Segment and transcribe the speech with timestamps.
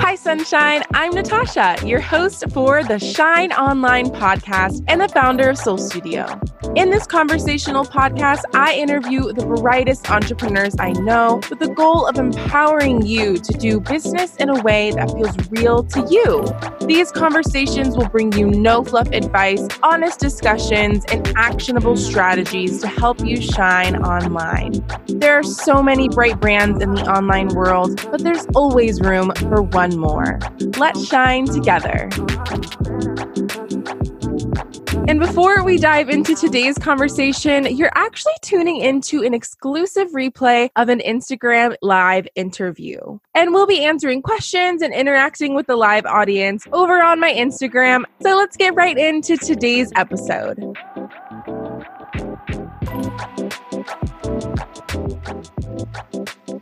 [0.00, 0.82] Hi, Sunshine.
[0.94, 6.26] I'm Natasha, your host for the Shine Online podcast and the founder of Soul Studio.
[6.76, 12.16] In this conversational podcast, I interview the brightest entrepreneurs I know with the goal of
[12.16, 16.46] empowering you to do business in a way that feels real to you.
[16.86, 23.20] These conversations will bring you no fluff advice, honest discussions, and actionable strategies to help
[23.20, 24.84] you shine online.
[25.08, 29.62] There are so many bright brands in the online world, but there's always room for
[29.62, 30.38] one more.
[30.78, 32.08] Let's shine together.
[35.10, 40.88] And before we dive into today's conversation, you're actually tuning into an exclusive replay of
[40.88, 43.18] an Instagram live interview.
[43.34, 48.04] And we'll be answering questions and interacting with the live audience over on my Instagram.
[48.22, 50.76] So let's get right into today's episode.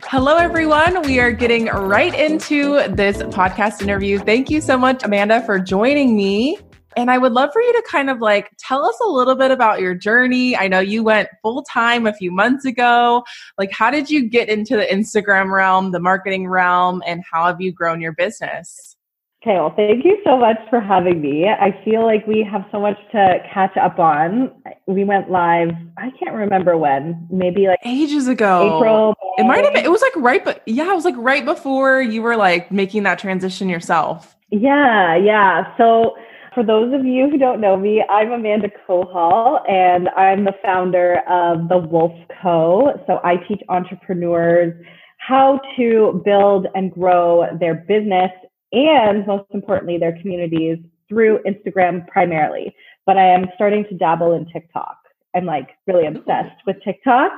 [0.05, 1.03] Hello, everyone.
[1.03, 4.17] We are getting right into this podcast interview.
[4.17, 6.57] Thank you so much, Amanda, for joining me.
[6.97, 9.51] And I would love for you to kind of like tell us a little bit
[9.51, 10.55] about your journey.
[10.55, 13.23] I know you went full time a few months ago.
[13.57, 17.61] Like, how did you get into the Instagram realm, the marketing realm, and how have
[17.61, 18.95] you grown your business?
[19.41, 21.47] Okay, well, thank you so much for having me.
[21.47, 24.51] I feel like we have so much to catch up on.
[24.85, 28.79] We went live, I can't remember when, maybe like ages ago.
[28.79, 29.15] April.
[29.37, 29.43] May.
[29.43, 32.01] It might have been, it was like right, but yeah, it was like right before
[32.01, 34.35] you were like making that transition yourself.
[34.51, 35.73] Yeah, yeah.
[35.77, 36.17] So,
[36.53, 41.21] for those of you who don't know me, I'm Amanda Kohal and I'm the founder
[41.29, 43.01] of the Wolfe Co.
[43.07, 44.73] So I teach entrepreneurs
[45.17, 48.31] how to build and grow their business
[48.71, 50.77] and most importantly, their communities
[51.07, 52.75] through Instagram primarily.
[53.05, 54.97] But I am starting to dabble in TikTok.
[55.35, 57.31] I'm like really obsessed with TikTok.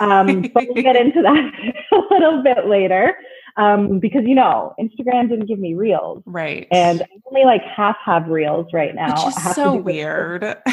[0.00, 1.52] Um, but we'll get into that
[1.92, 3.16] a little bit later
[3.56, 6.66] um, because you know Instagram didn't give me reels, right?
[6.70, 9.26] And I only like half have reels right now.
[9.26, 10.42] Which is so weird.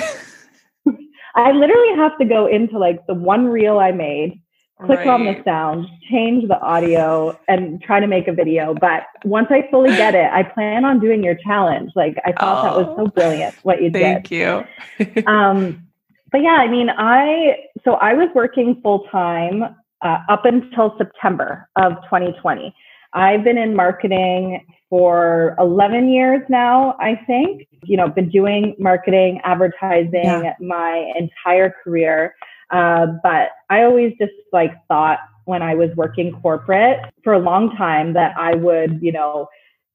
[1.35, 4.41] I literally have to go into like the one reel I made,
[4.85, 5.07] click right.
[5.07, 8.73] on the sound, change the audio, and try to make a video.
[8.73, 11.91] But once I fully get it, I plan on doing your challenge.
[11.95, 14.65] Like I thought oh, that was so oh, brilliant what you thank did.
[14.97, 15.23] Thank you.
[15.27, 15.87] um,
[16.31, 21.67] but yeah, I mean, I so I was working full time uh, up until September
[21.75, 22.73] of 2020.
[23.13, 27.67] I've been in marketing for 11 years now, I think.
[27.83, 30.53] You know, been doing marketing, advertising yeah.
[30.59, 32.35] my entire career.
[32.69, 37.75] Uh, but I always just like thought when I was working corporate for a long
[37.77, 39.47] time that I would, you know,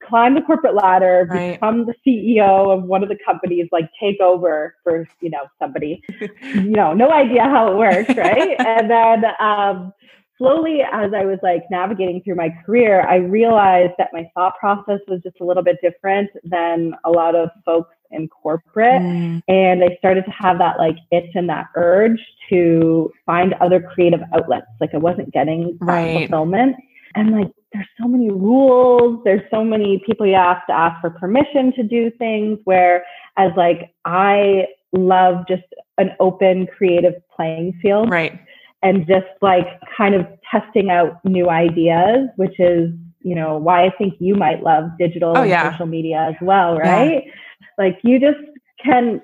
[0.09, 1.55] climb the corporate ladder, right.
[1.55, 6.03] become the CEO of one of the companies, like take over for, you know, somebody.
[6.43, 8.57] you know, no idea how it works, right?
[8.59, 9.93] and then um,
[10.39, 15.01] slowly as I was like navigating through my career, I realized that my thought process
[15.09, 19.03] was just a little bit different than a lot of folks in corporate.
[19.03, 19.43] Mm.
[19.49, 22.21] And I started to have that like itch and that urge
[22.51, 24.67] to find other creative outlets.
[24.81, 26.29] Like I wasn't getting right.
[26.29, 26.77] fulfillment.
[27.15, 31.11] And like there's so many rules, there's so many people you have to ask for
[31.11, 33.05] permission to do things where
[33.37, 35.63] as like I love just
[35.99, 38.11] an open creative playing field.
[38.11, 38.39] Right.
[38.83, 42.91] And just like kind of testing out new ideas, which is,
[43.21, 45.71] you know, why I think you might love digital oh, and yeah.
[45.73, 47.25] social media as well, right?
[47.25, 47.33] Yeah.
[47.79, 48.39] Like you just
[48.85, 49.23] can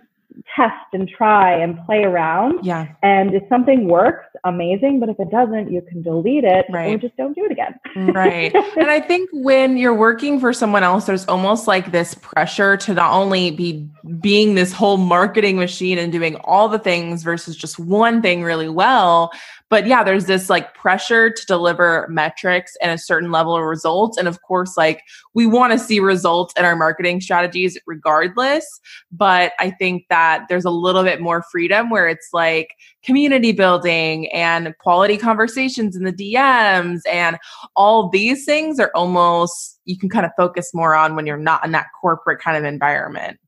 [0.54, 2.65] test and try and play around.
[2.65, 2.88] Yeah.
[3.03, 5.00] And if something works, amazing.
[5.00, 6.94] But if it doesn't, you can delete it right.
[6.94, 7.78] or just don't do it again.
[8.15, 8.54] right.
[8.54, 12.94] And I think when you're working for someone else, there's almost like this pressure to
[12.94, 13.88] not only be
[14.21, 18.69] being this whole marketing machine and doing all the things versus just one thing really
[18.69, 19.31] well,
[19.71, 24.17] but yeah, there's this like pressure to deliver metrics and a certain level of results.
[24.17, 25.03] And of course, like
[25.34, 28.81] we want to see results in our marketing strategies regardless.
[29.12, 32.75] But I think that there's a little bit more freedom where it's like
[33.05, 37.38] community building and quality conversations in the DMs and
[37.76, 41.65] all these things are almost you can kind of focus more on when you're not
[41.65, 43.38] in that corporate kind of environment.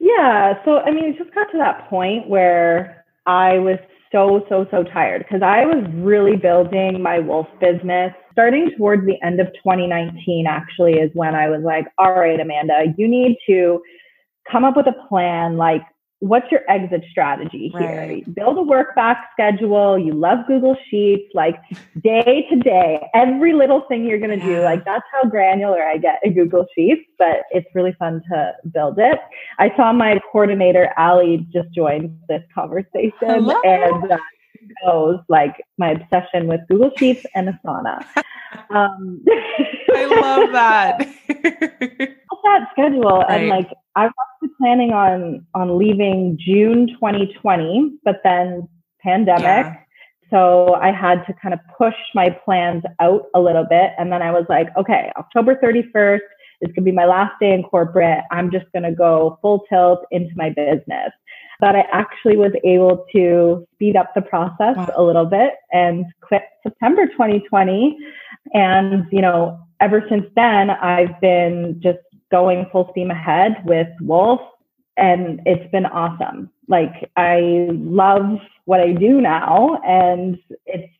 [0.00, 0.54] Yeah.
[0.64, 3.78] So, I mean, it just got to that point where I was
[4.12, 8.12] so, so, so tired because I was really building my Wolfe business.
[8.32, 12.94] Starting towards the end of 2019, actually, is when I was like, all right, Amanda,
[12.96, 13.80] you need to
[14.50, 15.56] come up with a plan.
[15.56, 15.82] Like,
[16.20, 18.06] what's your exit strategy here?
[18.08, 18.34] Right.
[18.34, 19.98] Build a work back schedule.
[19.98, 21.56] You love Google Sheets, like
[22.02, 24.60] day to day, every little thing you're going to do.
[24.60, 28.98] Like that's how granular I get in Google Sheets, but it's really fun to build
[28.98, 29.18] it.
[29.58, 33.60] I saw my coordinator, Ali, just joined this conversation Hello.
[33.64, 34.18] and uh,
[34.84, 38.04] knows like my obsession with Google Sheets and Asana.
[38.70, 39.24] Um,
[39.94, 40.98] I love that.
[42.44, 48.68] that schedule and like I was planning on on leaving June 2020, but then
[49.02, 49.66] pandemic.
[49.66, 49.76] Yeah.
[50.30, 53.92] So I had to kind of push my plans out a little bit.
[53.98, 56.20] And then I was like, okay, October 31st
[56.60, 58.20] is going to be my last day in corporate.
[58.30, 61.10] I'm just going to go full tilt into my business.
[61.58, 64.92] But I actually was able to speed up the process Wow.
[64.96, 67.98] a little bit and quit September 2020.
[68.54, 71.98] And, you know, ever since then, I've been just
[72.30, 74.40] going full steam ahead with Wolfe
[74.96, 76.50] and it's been awesome.
[76.68, 80.92] Like I love what I do now and it's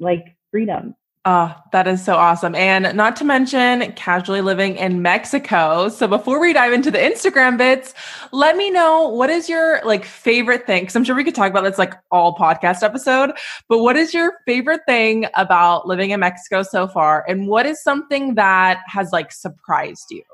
[0.00, 0.94] like freedom.
[1.24, 2.56] Oh, that is so awesome.
[2.56, 5.88] And not to mention casually living in Mexico.
[5.88, 7.94] So before we dive into the Instagram bits,
[8.32, 10.84] let me know what is your like favorite thing?
[10.84, 13.30] Cause I'm sure we could talk about this like all podcast episode,
[13.68, 17.24] but what is your favorite thing about living in Mexico so far?
[17.28, 20.24] And what is something that has like surprised you?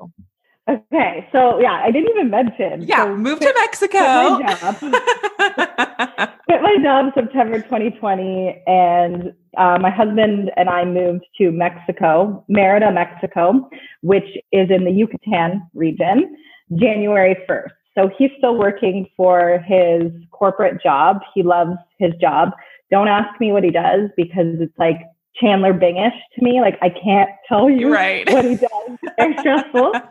[0.69, 2.83] Okay, so yeah, I didn't even mention.
[2.83, 3.97] Yeah, so move quit- to Mexico.
[3.97, 4.75] quit my job.
[6.45, 12.91] quit my job September 2020, and uh, my husband and I moved to Mexico, Merida,
[12.91, 13.67] Mexico,
[14.01, 16.37] which is in the Yucatan region,
[16.75, 17.71] January 1st.
[17.95, 21.21] So he's still working for his corporate job.
[21.33, 22.51] He loves his job.
[22.91, 24.99] Don't ask me what he does because it's like
[25.35, 26.61] Chandler Bingish to me.
[26.61, 28.29] Like I can't tell you Right.
[28.31, 28.69] what he does.
[29.17, 29.93] It's stressful.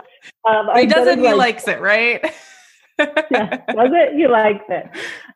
[0.47, 2.20] Um, he doesn't, he like, likes it, right?
[2.99, 4.15] yeah, does it?
[4.17, 4.85] He likes it.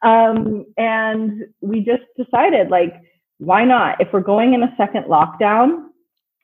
[0.02, 2.93] Um, and we just decided, like,
[3.38, 4.00] why not?
[4.00, 5.85] If we're going in a second lockdown,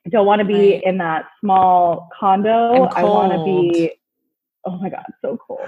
[0.05, 0.83] I don't want to be Right.
[0.83, 2.85] in that small condo.
[2.85, 3.91] I want to be.
[4.65, 5.59] Oh my god, so cold.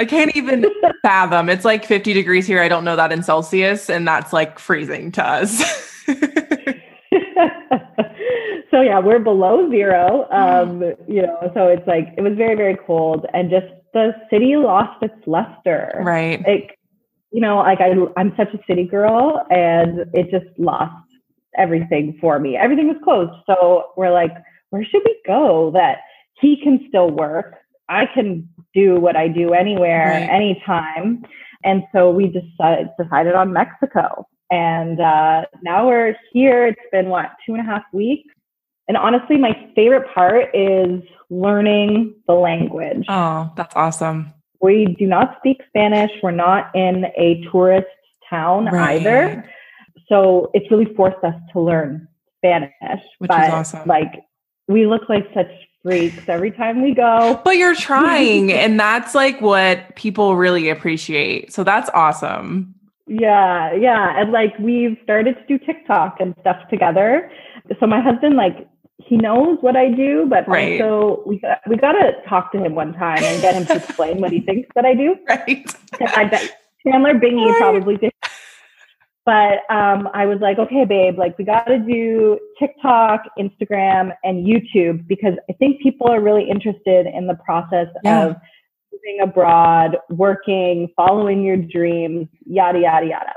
[0.00, 0.66] I can't even
[1.02, 1.48] fathom.
[1.48, 2.60] It's like 50 degrees here.
[2.60, 6.04] I don't know that in Celsius, and that's like freezing to us.
[8.70, 10.28] so yeah, we're below zero.
[10.30, 14.56] Um, you know, so it's like it was very very cold, and just the city
[14.56, 16.00] lost its luster.
[16.04, 16.46] right.
[16.46, 16.78] like
[17.32, 20.94] you know like I, i'm such a city girl and it just lost
[21.56, 24.32] everything for me everything was closed so we're like
[24.70, 25.98] where should we go that
[26.40, 27.54] he can still work
[27.88, 30.28] i can do what i do anywhere Right.
[30.30, 31.22] anytime
[31.64, 37.30] and so we decided decided on mexico and uh, now we're here it's been what
[37.46, 38.32] two and a half weeks
[38.88, 41.00] and honestly my favorite part is
[41.30, 44.32] learning the language Oh, that's awesome.
[44.60, 46.10] we do not speak Spanish.
[46.22, 47.86] We're not in a tourist
[48.28, 49.00] town Right.
[49.00, 49.48] either.
[50.08, 52.08] So it's really forced us to learn
[52.38, 52.72] Spanish.
[53.18, 53.86] Which is awesome.
[53.88, 54.12] like
[54.68, 55.50] we look like such
[55.82, 57.40] freaks every time we go.
[57.44, 61.52] But you're trying, and that's like what people really appreciate.
[61.52, 62.74] So that's awesome.
[63.10, 64.20] Yeah, yeah.
[64.20, 67.28] And like we've started to do TikTok and stuff together.
[67.80, 68.68] So my husband, like,
[68.98, 70.80] he knows what I do, but Right.
[70.80, 73.76] also we got, we got to talk to him one time and get him to
[73.76, 75.16] explain what he thinks that I do.
[75.28, 75.66] Right.
[76.00, 77.58] I bet Chandler Bingy Right.
[77.58, 78.12] probably did.
[79.26, 84.46] But um, I was like, okay, babe, like we got to do TikTok, Instagram, and
[84.46, 88.26] YouTube because I think people are really interested in the process Yeah.
[88.26, 88.36] of
[88.92, 93.32] moving abroad, working, following your dreams, yada, yada, yada.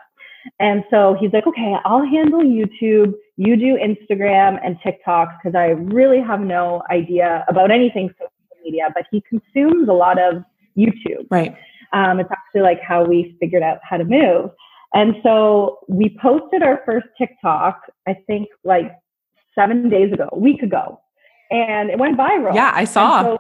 [0.60, 3.14] And so he's like, okay, I'll handle YouTube.
[3.38, 8.32] You do Instagram and TikTok because I really have no idea about anything social
[8.64, 10.44] media, but he consumes a lot of
[10.78, 11.28] YouTube.
[11.30, 11.56] Right.
[11.94, 14.50] Um, it's actually like how we figured out how to move.
[14.94, 18.92] And so we posted our first TikTok, I think like
[19.58, 21.00] seven days ago, a week ago,
[21.50, 22.54] and it went viral.
[22.54, 23.24] Yeah, I saw.
[23.24, 23.38] So,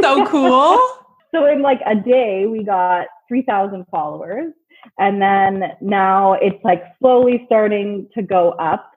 [0.00, 0.78] So cool.
[1.34, 4.52] so in like a day, we got 3,000 followers.
[4.98, 8.92] And then now it's like slowly starting to go up.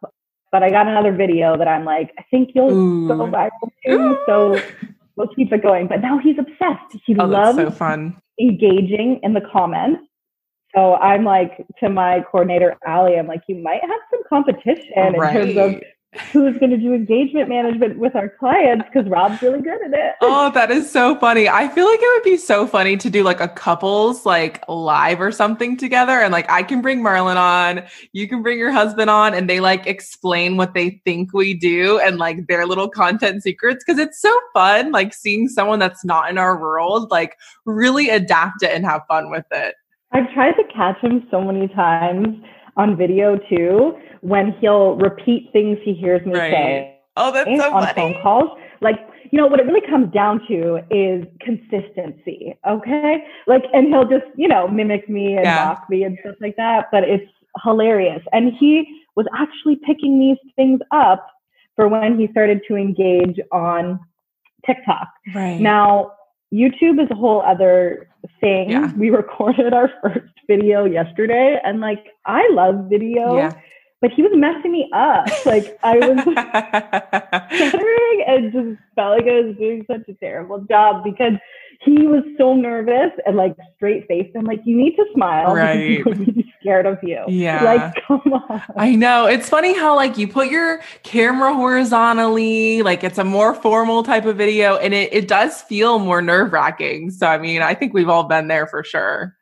[0.52, 3.08] But I got another video that I'm like, I think you'll Ooh.
[3.08, 4.18] go viral too.
[4.26, 4.62] So
[5.16, 5.88] we'll keep it going.
[5.88, 6.98] But now he's obsessed.
[7.06, 8.16] He Oh, loves so fun.
[8.40, 10.02] engaging in the comments.
[10.76, 15.14] So I'm like to my coordinator Ali, I'm like, you might have some competition in
[15.14, 15.84] terms of Right.
[16.32, 20.16] Who's going to do engagement management with our clients because Rob's really good at it.
[20.22, 21.48] Oh, that is so funny.
[21.50, 25.22] I feel like it would be so funny to do like a couples like live
[25.22, 26.22] or something together.
[26.22, 29.60] And like I can bring Marlon on, you can bring your husband on, and they
[29.60, 33.84] like explain what they think we do and like their little content secrets.
[33.84, 38.64] Cause it's so fun, like seeing someone that's not in our world, like really adapt
[38.64, 39.76] it and have fun with it.
[40.12, 42.38] I've tried to catch him so many times
[42.78, 46.52] on video too when he'll repeat things he hears me right.
[46.52, 47.00] say.
[47.18, 47.94] Oh, that's so on funny.
[47.94, 48.58] phone calls.
[48.82, 48.96] Like,
[49.32, 52.58] you know, what it really comes down to is consistency.
[52.68, 53.24] Okay.
[53.48, 55.66] Like, and he'll just, you know, mimic me and yeah.
[55.66, 56.88] mock me and stuff like that.
[56.92, 57.32] But it's
[57.64, 58.22] hilarious.
[58.34, 61.28] And he was actually picking these things up
[61.76, 64.00] for when he started to engage on
[64.66, 65.08] TikTok.
[65.34, 65.60] Right.
[65.60, 66.12] Now,
[66.56, 68.08] YouTube is a whole other
[68.40, 68.70] thing.
[68.70, 68.94] Yeah.
[68.94, 73.38] We recorded our first video yesterday and like I love video.
[73.38, 73.52] Yeah.
[74.02, 75.26] But he was messing me up.
[75.46, 76.22] Like I was
[77.56, 81.34] stuttering and just felt like I was doing such a terrible job because
[81.82, 84.36] he was so nervous and like straight faced.
[84.36, 85.54] I'm like, you need to smile.
[85.54, 86.04] Right.
[86.62, 87.24] Scared of you.
[87.28, 87.64] Yeah.
[87.64, 88.62] Like, come on.
[88.78, 89.26] I know.
[89.26, 94.26] It's funny how like you put your camera horizontally, like it's a more formal type
[94.26, 97.12] of video, and it, it does feel more nerve wracking.
[97.12, 99.36] So I mean, I think we've all been there for sure.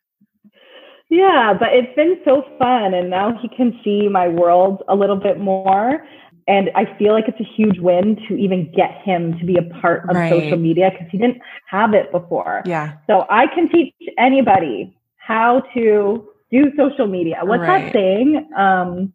[1.10, 2.94] Yeah, but it's been so fun.
[2.94, 6.06] And now he can see my world a little bit more.
[6.48, 9.64] And I feel like it's a huge win to even get him to be a
[9.82, 10.30] part of right.
[10.30, 12.64] social media because he didn't have it before.
[12.66, 12.98] Yeah.
[13.08, 17.40] So I can teach anybody how to do social media.
[17.44, 17.86] What's right.
[17.86, 18.50] that saying?
[18.58, 19.14] Um,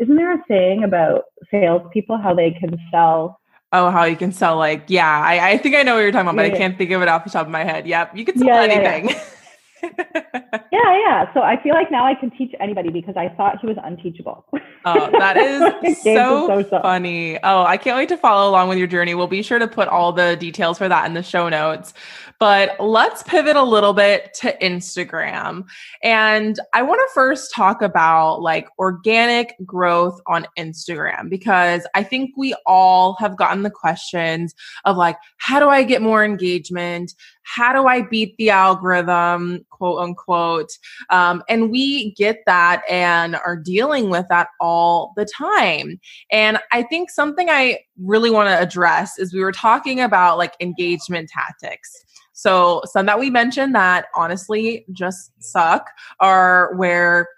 [0.00, 3.38] isn't there a saying about salespeople how they can sell?
[3.72, 6.28] Oh, how you can sell like yeah, I, I think I know what you're talking
[6.28, 6.54] about, but yeah.
[6.54, 7.86] I can't think of it off the top of my head.
[7.86, 9.14] Yep, you can sell yeah, anything.
[10.72, 11.34] Yeah, yeah.
[11.34, 14.44] So I feel like now I can teach anybody because I thought he was unteachable.
[14.84, 15.36] Oh, that
[15.84, 17.38] is so, so funny.
[17.42, 19.14] Oh, I can't wait to follow along with your journey.
[19.14, 21.92] We'll be sure to put all the details for that in the show notes.
[22.38, 25.64] But let's pivot a little bit to Instagram.
[26.02, 32.30] And I want to first talk about like organic growth on Instagram because I think
[32.36, 37.14] we all have gotten the questions of like, how do I get more engagement?
[37.54, 40.70] How do I beat the algorithm, quote unquote?
[41.10, 46.00] Um, and we get that and are dealing with that all the time.
[46.30, 50.54] And I think something I really want to address is we were talking about like
[50.60, 51.90] engagement tactics.
[52.32, 55.86] So some that we mentioned that honestly just suck
[56.20, 57.28] are where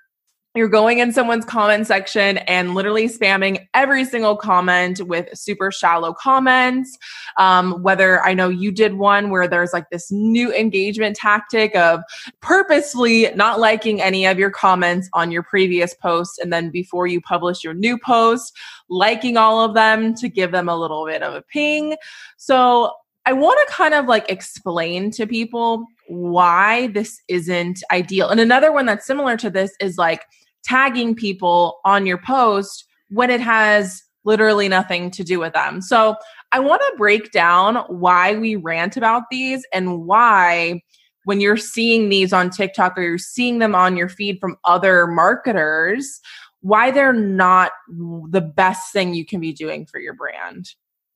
[0.55, 6.13] you're going in someone's comment section and literally spamming every single comment with super shallow
[6.13, 6.99] comments.
[7.39, 12.03] Um, whether I know you did one where there's like this new engagement tactic of
[12.41, 16.39] purposely not liking any of your comments on your previous posts.
[16.39, 18.55] And then before you publish your new post,
[18.91, 21.97] liking all of them to give them a little bit of a ping.
[22.37, 22.93] So
[23.25, 28.29] I want to kind of like explain to people why this isn't ideal.
[28.29, 30.25] And another one that's similar to this is like
[30.65, 35.81] tagging people on your post when it has literally nothing to do with them.
[35.81, 36.17] So
[36.53, 40.83] I want to break down why we rant about these and why
[41.25, 45.07] when you're seeing these on TikTok or you're seeing them on your feed from other
[45.07, 46.21] marketers,
[46.61, 50.69] why they're not the best thing you can be doing for your brand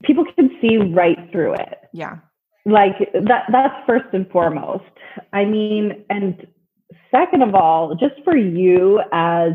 [0.04, 1.78] people can see right through it.
[1.92, 2.18] Yeah.
[2.66, 4.84] Like that that's first and foremost.
[5.32, 6.46] I mean, and
[7.12, 9.52] second of all, just for you as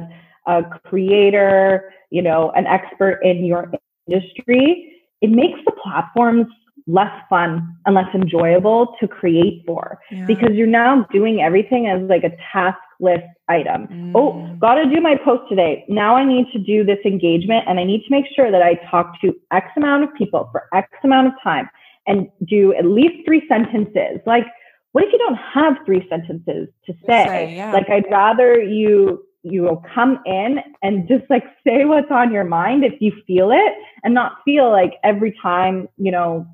[0.48, 3.70] a creator, you know, an expert in your
[4.08, 6.48] industry, it makes the platforms
[6.88, 10.26] less fun and less enjoyable to create for yeah.
[10.26, 13.88] because you're now doing everything as like a task list item.
[13.88, 14.12] Mm.
[14.16, 15.86] Oh, got to do my post today.
[15.90, 18.76] Now I need to do this engagement and I need to make sure that I
[18.90, 21.70] talk to X amount of people for X amount of time
[22.08, 24.20] and do at least three sentences.
[24.26, 24.46] Like,
[24.92, 27.26] what if you don't have three sentences to say?
[27.26, 27.72] say yeah.
[27.72, 32.44] Like, I'd rather you you will come in and just like say what's on your
[32.44, 36.46] mind if you feel it and not feel like every time you know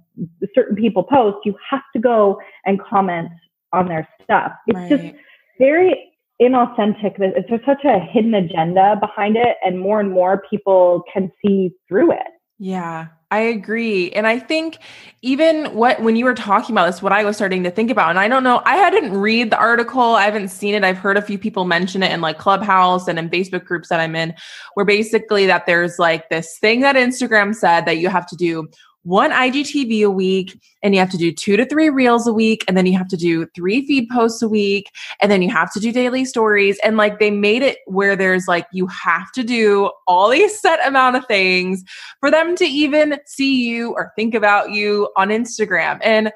[0.56, 3.30] certain people post you have to go and comment
[3.74, 4.90] on their stuff it's right.
[4.90, 5.16] just
[5.60, 6.08] very
[6.42, 7.18] inauthentic.
[7.18, 12.12] There's such a hidden agenda behind it, and more and more people can see through
[12.12, 12.28] it.
[12.60, 14.10] Yeah, I agree.
[14.12, 14.78] And I think
[15.22, 18.10] even what, when you were talking about this, what I was starting to think about,
[18.12, 20.86] and I don't know, I hadn't read the article, I haven't seen it.
[20.86, 24.00] I've heard a few people mention it in like Clubhouse and in Facebook groups that
[24.00, 24.34] I'm in,
[24.76, 28.70] where basically that there's like this thing that Instagram said that you have to do
[29.08, 32.66] one IGTV a week and you have to do two to three reels a week.
[32.68, 34.92] And then you have to do three feed posts a week.
[35.22, 36.78] And then you have to do daily stories.
[36.84, 40.86] And like they made it where there's like, you have to do all these set
[40.86, 41.84] amount of things
[42.20, 46.00] for them to even see you or think about you on Instagram.
[46.04, 46.32] And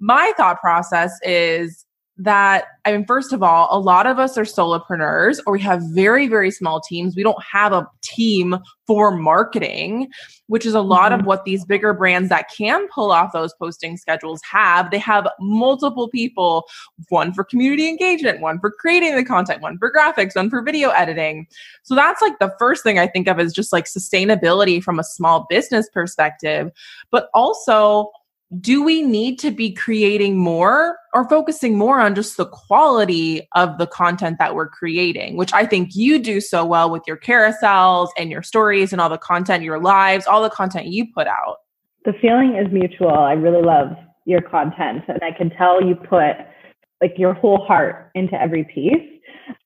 [0.00, 1.85] my thought process is
[2.18, 5.82] that I mean, first of all, a lot of us are solopreneurs or we have
[5.90, 7.16] very, very small teams.
[7.16, 8.56] We don't have a team
[8.86, 10.08] for marketing,
[10.46, 11.20] which is a lot mm-hmm.
[11.20, 14.92] of what these bigger brands that can pull off those posting schedules have.
[14.92, 16.66] They have multiple people,
[17.08, 20.90] one for community engagement, one for creating the content, one for graphics, one for video
[20.90, 21.48] editing.
[21.82, 25.04] So that's like the first thing I think of is just like sustainability from a
[25.04, 26.70] small business perspective,
[27.10, 28.12] but also
[28.60, 33.78] do we need to be creating more or focusing more on just the quality of
[33.78, 38.08] the content that we're creating, which I think you do so well with your carousels
[38.16, 41.56] and your stories and all the content, your lives, all the content you put out?
[42.04, 43.10] The feeling is mutual.
[43.10, 43.88] I really love
[44.26, 46.36] your content, and I can tell you put
[47.02, 49.16] like your whole heart into every piece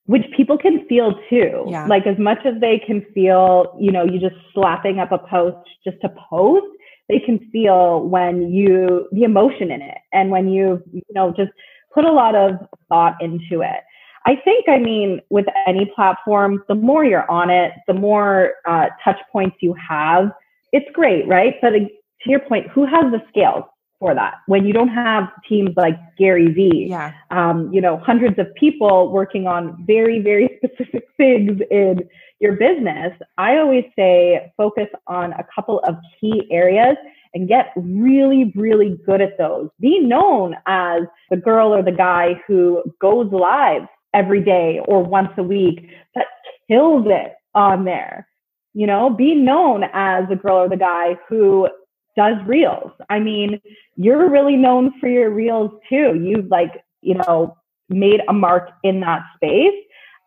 [0.05, 1.65] which people can feel too.
[1.69, 1.85] Yeah.
[1.85, 5.65] Like as much as they can feel, you know, you just slapping up a post
[5.85, 6.65] just to post,
[7.11, 11.51] they can feel when you the emotion in it and when you you know just
[11.93, 12.53] put a lot of
[12.89, 13.81] thought into it.
[14.25, 18.87] I think i mean with any platform the more you're on it the more uh,
[19.03, 20.31] touch points you have.
[20.71, 21.55] It's great right?
[21.61, 23.65] But uh, to your point who has the scales
[24.01, 27.13] for that when you don't have teams like gary vee yeah.
[27.29, 32.01] um, you know hundreds of people working on very very specific things in
[32.41, 36.97] your business, I always say focus on a couple of key areas
[37.33, 39.69] and get really, really good at those.
[39.79, 45.29] Be known as the girl or the guy who goes live every day or once
[45.37, 46.25] a week, but
[46.67, 48.27] kills it on there.
[48.73, 51.69] You know, be known as the girl or the guy who
[52.15, 52.91] does reels.
[53.09, 53.61] I mean,
[53.95, 56.19] you're really known for your reels too.
[56.21, 57.57] You've like, you know,
[57.89, 59.73] made a mark in that space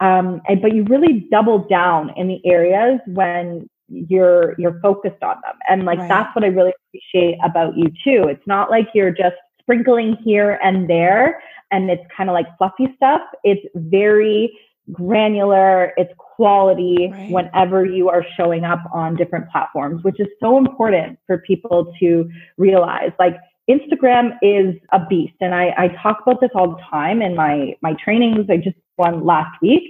[0.01, 5.37] um, and, but you really double down in the areas when you're you're focused on
[5.45, 6.09] them and like right.
[6.09, 10.59] that's what i really appreciate about you too it's not like you're just sprinkling here
[10.65, 14.59] and there and it's kind of like fluffy stuff it's very
[14.91, 17.31] granular it's quality right.
[17.31, 22.29] whenever you are showing up on different platforms which is so important for people to
[22.59, 23.37] realize like
[23.71, 27.77] instagram is a beast and i, I talk about this all the time in my
[27.83, 29.83] my trainings i just one last week.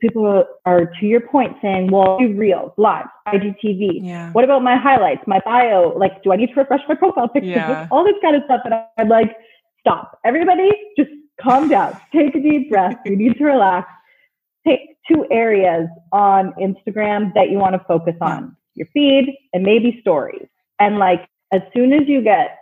[0.00, 4.00] People are, to your point, saying, well, do reels, live, IGTV.
[4.02, 4.30] Yeah.
[4.32, 5.94] What about my highlights, my bio?
[5.96, 7.48] Like, do I need to refresh my profile picture?
[7.48, 7.88] Yeah.
[7.90, 8.60] All this kind of stuff.
[8.66, 9.34] And I'm like,
[9.80, 10.18] stop.
[10.26, 11.08] Everybody, just
[11.40, 11.98] calm down.
[12.12, 12.96] Take a deep breath.
[13.06, 13.88] You need to relax.
[14.68, 19.98] Take two areas on Instagram that you want to focus on your feed and maybe
[20.00, 20.46] stories.
[20.78, 22.58] And like, as soon as you get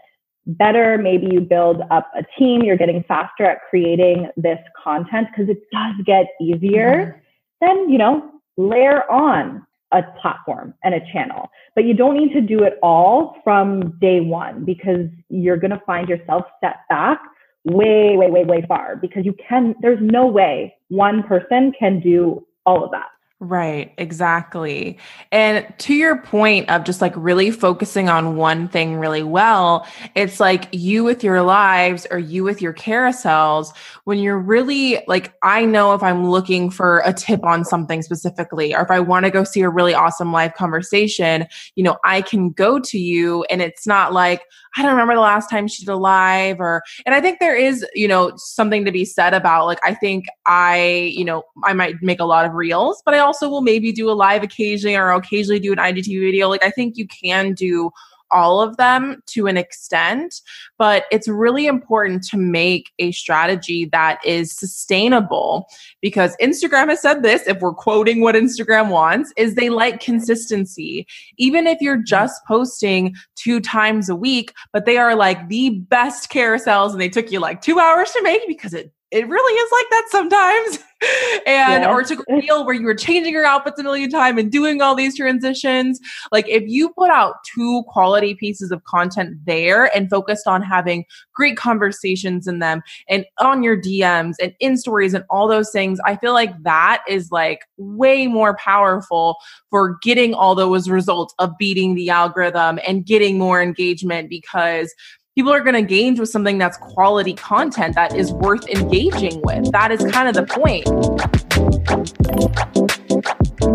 [0.47, 0.99] better.
[0.99, 5.59] Maybe you build up a team, you're getting faster at creating this content because it
[5.73, 7.23] does get easier.
[7.61, 11.51] Then, you know, layer on a platform and a channel.
[11.75, 15.83] But you don't need to do it all from day one because you're going to
[15.87, 17.21] find yourself set back
[17.65, 22.47] way, way, way, way far because you can, there's no way one person can do
[22.65, 23.07] all of that.
[23.39, 24.99] Right, exactly.
[25.31, 30.41] And to your point of just like really focusing on one thing really well, it's
[30.41, 35.67] like you with your lives or you with your carousels, when you're really like, I
[35.67, 39.31] know if I'm looking for a tip on something specifically, or if I want to
[39.31, 43.61] go see a really awesome live conversation, you know, I can go to you and
[43.61, 44.45] it's not like,
[44.77, 47.57] I don't remember the last time she did a live or, and I think there
[47.57, 51.73] is, you know, something to be said about like, I think I, you know, I
[51.73, 54.97] might make a lot of reels, but I also will maybe do a live occasionally
[54.97, 56.49] or occasionally do an IGTV video.
[56.49, 57.91] Like I think you can do
[58.31, 60.41] all of them to an extent,
[60.79, 65.69] but it's really important to make a strategy that is sustainable
[66.01, 71.07] because Instagram has said this, if we're quoting what Instagram wants, is they like consistency.
[71.39, 72.05] Even if you're mm-hmm.
[72.05, 77.09] just posting two times a week, but they are like the best carousels and they
[77.09, 80.79] took you like two hours to make because it it really is like that sometimes.
[81.47, 81.91] and yeah.
[81.91, 84.95] or to feel where you were changing your outfits a million times and doing all
[84.95, 86.01] these transitions.
[86.33, 91.05] Like if you put out two quality pieces of content there and focused on having
[91.35, 96.01] great conversations in them and on your DMs and in stories and all those things,
[96.05, 99.37] I feel like that is like way more powerful
[99.71, 104.95] for getting all those results of beating the algorithm and getting more engagement because
[105.37, 109.71] people are going to engage with something that's quality content that is worth engaging with.
[109.71, 110.87] That is kind of the point.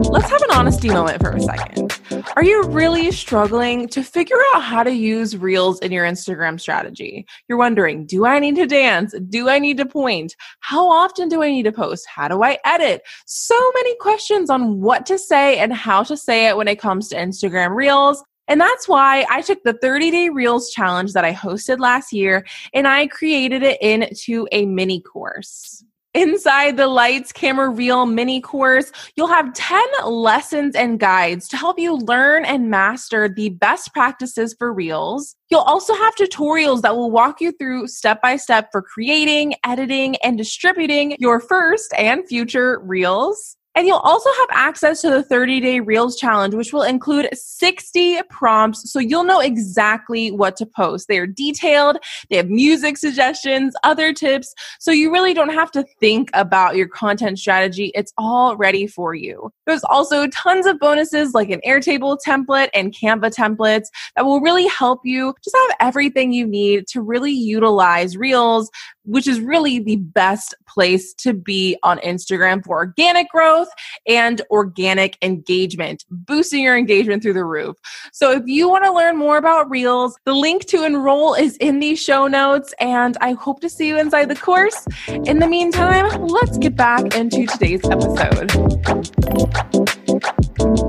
[0.10, 2.00] Let's have an honesty moment for a second.
[2.36, 7.28] Are you really struggling to figure out how to use Reels in your Instagram strategy?
[7.47, 9.13] You're wondering, do I need to dance?
[9.30, 10.36] Do I need to point?
[10.62, 12.08] How often do I need to post?
[12.08, 13.04] How do I edit?
[13.28, 17.08] So many questions on what to say and how to say it when it comes
[17.10, 18.24] to Instagram Reels.
[18.52, 22.46] And that's why I took the 30 day Reels challenge that I hosted last year
[22.74, 25.86] and I created it into a mini course.
[26.14, 31.80] Inside the Lights Camera Reel mini course, you'll have 10 lessons and guides to help
[31.80, 35.34] you learn and master the best practices for Reels.
[35.50, 40.18] You'll also have tutorials that will walk you through step by step for creating, editing,
[40.18, 43.56] and distributing your first and future Reels.
[43.74, 48.22] And you'll also have access to the 30 day Reels challenge, which will include 60
[48.30, 48.92] prompts.
[48.92, 51.08] So you'll know exactly what to post.
[51.08, 51.98] They are detailed,
[52.30, 54.54] they have music suggestions, other tips.
[54.80, 57.92] So you really don't have to think about your content strategy.
[57.96, 59.52] It's all ready for you.
[59.66, 64.68] There's also tons of bonuses like an Airtable template and Canva templates that will really
[64.68, 68.70] help you just have everything you need to really utilize Reels,
[69.06, 73.61] which is really the best place to be on Instagram for organic growth
[74.08, 77.76] and organic engagement, boosting your engagement through the roof.
[78.13, 81.80] So if you want to learn more about Reels, the link to enroll is in
[81.80, 84.86] the show notes, and I hope to see you inside the course.
[85.08, 88.52] In the meantime, let's get back into today's episode.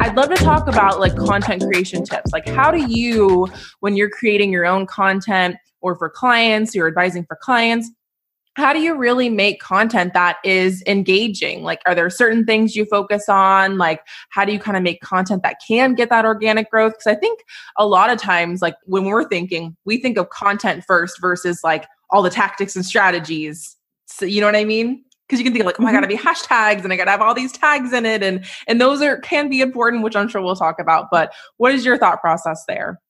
[0.00, 2.32] I'd love to talk about like content creation tips.
[2.32, 3.48] Like, how do you,
[3.80, 7.90] when you're creating your own content or for clients, you're advising for clients,
[8.54, 11.62] how do you really make content that is engaging?
[11.62, 13.78] Like, are there certain things you focus on?
[13.78, 16.92] Like, how do you kind of make content that can get that organic growth?
[16.92, 17.40] Because I think
[17.78, 21.86] a lot of times, like when we're thinking, we think of content first versus like
[22.10, 23.76] all the tactics and strategies.
[24.06, 25.02] So, you know what I mean?
[25.26, 26.28] Because you can think like, oh, I gotta be mm-hmm.
[26.28, 29.48] hashtags and I gotta have all these tags in it, and and those are can
[29.48, 31.06] be important, which I'm sure we'll talk about.
[31.10, 33.00] But what is your thought process there?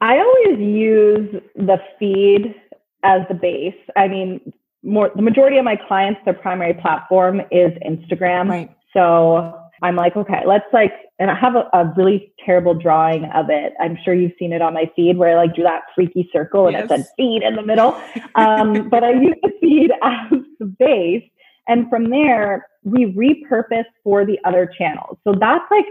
[0.00, 2.54] I always use the feed
[3.02, 3.74] as the base.
[3.96, 4.40] I mean,
[4.82, 8.48] more the majority of my clients, their primary platform is Instagram.
[8.48, 8.70] Right.
[8.92, 13.50] So I'm like, okay, let's like, and I have a, a, really terrible drawing of
[13.50, 13.72] it.
[13.80, 16.66] I'm sure you've seen it on my feed where I like do that freaky circle
[16.66, 16.84] and yes.
[16.84, 18.00] it said feed in the middle.
[18.34, 21.24] Um, but I use the feed as the base.
[21.68, 25.18] And from there, we repurpose for the other channels.
[25.24, 25.86] So that's like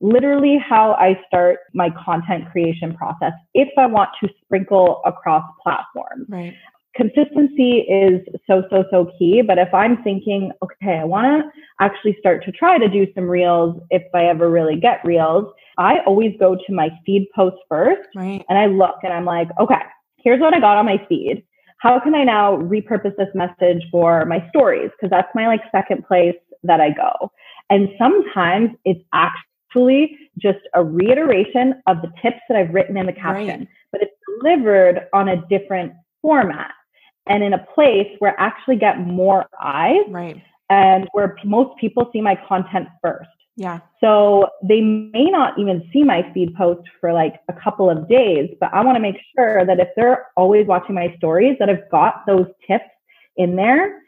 [0.00, 6.26] literally how I start my content creation process if I want to sprinkle across platforms.
[6.28, 6.54] Right
[6.94, 9.42] consistency is so, so, so key.
[9.42, 13.24] But if I'm thinking, okay, I want to actually start to try to do some
[13.24, 18.08] reels if I ever really get reels, I always go to my feed post first
[18.14, 18.44] right.
[18.48, 19.80] and I look and I'm like, okay,
[20.18, 21.44] here's what I got on my feed.
[21.78, 24.90] How can I now repurpose this message for my stories?
[24.92, 27.32] Because that's my like second place that I go.
[27.70, 33.12] And sometimes it's actually just a reiteration of the tips that I've written in the
[33.12, 33.68] caption, right.
[33.90, 36.70] but it's delivered on a different format
[37.26, 40.04] and in a place where I actually get more eyes.
[40.08, 40.42] Right.
[40.70, 43.28] And where most people see my content first.
[43.56, 43.80] Yeah.
[44.00, 48.48] So they may not even see my feed post for like a couple of days,
[48.58, 51.90] but I want to make sure that if they're always watching my stories, that I've
[51.90, 52.84] got those tips
[53.36, 54.00] in there,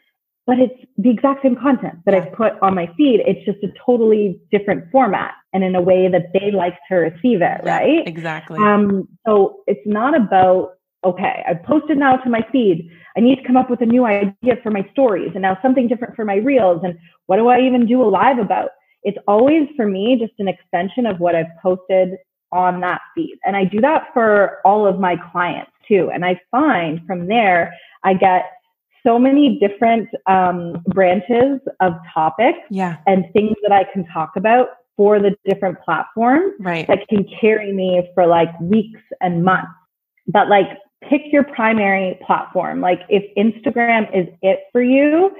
[0.47, 3.21] but it's the exact same content that I've put on my feed.
[3.25, 7.41] It's just a totally different format and in a way that they like to receive
[7.41, 8.07] it, yeah, right?
[8.07, 8.59] Exactly.
[8.59, 10.73] Um, so it's not about
[11.05, 12.89] okay, I've posted now to my feed.
[13.15, 15.87] I need to come up with a new idea for my stories and now something
[15.87, 16.81] different for my reels.
[16.83, 18.71] And what do I even do a live about?
[19.03, 22.17] It's always for me just an extension of what I've posted
[22.51, 23.37] on that feed.
[23.45, 26.09] And I do that for all of my clients too.
[26.13, 28.45] And I find from there, I get
[29.05, 32.97] so many different um, branches of topics yeah.
[33.05, 36.87] and things that I can talk about for the different platforms right.
[36.87, 39.71] that can carry me for like weeks and months.
[40.27, 40.69] But like
[41.03, 42.81] pick your primary platform.
[42.81, 45.31] Like if Instagram is it for you,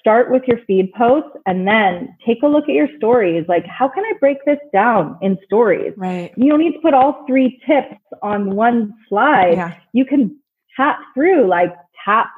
[0.00, 3.44] start with your feed posts and then take a look at your stories.
[3.48, 5.92] Like, how can I break this down in stories?
[5.96, 6.32] Right.
[6.36, 9.52] You don't need to put all three tips on one slide.
[9.52, 9.76] Yeah.
[9.92, 10.36] You can
[10.76, 12.30] tap through, like tap,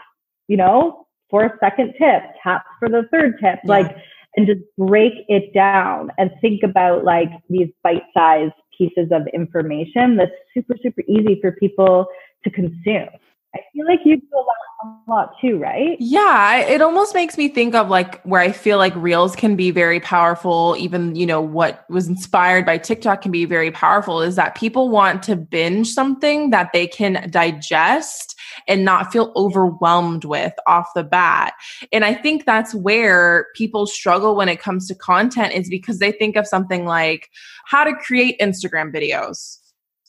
[0.48, 3.70] you know, for a second tip, tap for the third tip, yeah.
[3.70, 3.96] like,
[4.36, 10.16] and just break it down and think about like these bite sized pieces of information
[10.16, 12.06] that's super, super easy for people
[12.44, 13.08] to consume.
[13.54, 15.96] I feel like you do a lot a lot too, right?
[16.00, 19.70] Yeah, it almost makes me think of like where I feel like reels can be
[19.70, 20.74] very powerful.
[20.78, 24.88] Even, you know, what was inspired by TikTok can be very powerful is that people
[24.88, 28.36] want to binge something that they can digest
[28.68, 31.54] and not feel overwhelmed with off the bat.
[31.92, 36.12] And I think that's where people struggle when it comes to content is because they
[36.12, 37.28] think of something like
[37.66, 39.58] how to create Instagram videos.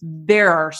[0.02, 0.74] There are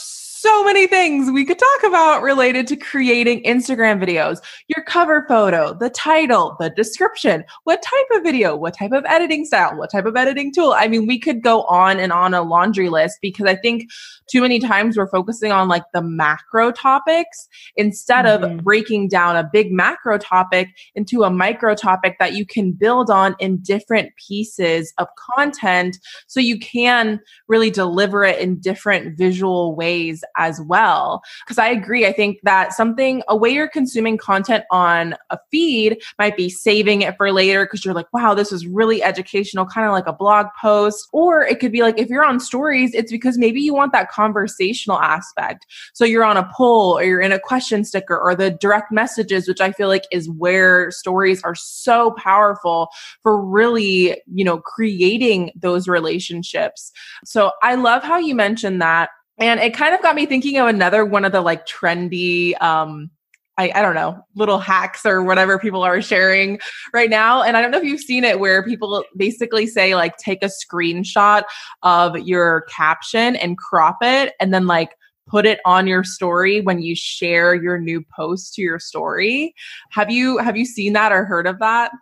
[0.64, 4.38] many things we could talk about related to creating Instagram videos.
[4.68, 9.44] Your cover photo, the title, the description, what type of video, what type of editing
[9.44, 10.74] style, what type of editing tool.
[10.76, 13.88] I mean, we could go on and on a laundry list because I think
[14.30, 18.58] too many times we're focusing on like the macro topics instead mm-hmm.
[18.58, 23.10] of breaking down a big macro topic into a micro topic that you can build
[23.10, 29.76] on in different pieces of content so you can really deliver it in different visual
[29.76, 31.22] ways as well.
[31.44, 32.06] Because I agree.
[32.06, 37.02] I think that something, a way you're consuming content on a feed might be saving
[37.02, 40.12] it for later because you're like, wow, this is really educational, kind of like a
[40.12, 41.08] blog post.
[41.12, 44.10] Or it could be like, if you're on stories, it's because maybe you want that
[44.10, 45.66] conversational aspect.
[45.92, 49.48] So you're on a poll or you're in a question sticker or the direct messages,
[49.48, 52.88] which I feel like is where stories are so powerful
[53.22, 56.92] for really, you know, creating those relationships.
[57.24, 60.66] So I love how you mentioned that and it kind of got me thinking of
[60.66, 63.10] another one of the like trendy um
[63.56, 66.58] I, I don't know, little hacks or whatever people are sharing
[66.92, 67.42] right now.
[67.42, 70.48] And I don't know if you've seen it where people basically say, like, take a
[70.48, 71.44] screenshot
[71.84, 76.82] of your caption and crop it and then, like, put it on your story when
[76.82, 79.54] you share your new post to your story.
[79.90, 81.92] Have you have you seen that or heard of that?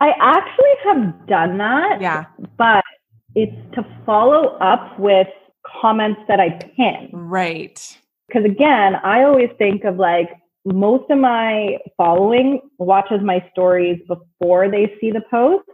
[0.00, 2.00] I actually have done that.
[2.00, 2.24] Yeah.
[2.56, 2.84] But
[3.34, 5.28] it's to follow up with
[5.80, 7.10] comments that I pin.
[7.12, 7.98] Right.
[8.26, 10.30] Because again, I always think of like
[10.64, 15.68] most of my following watches my stories before they see the post.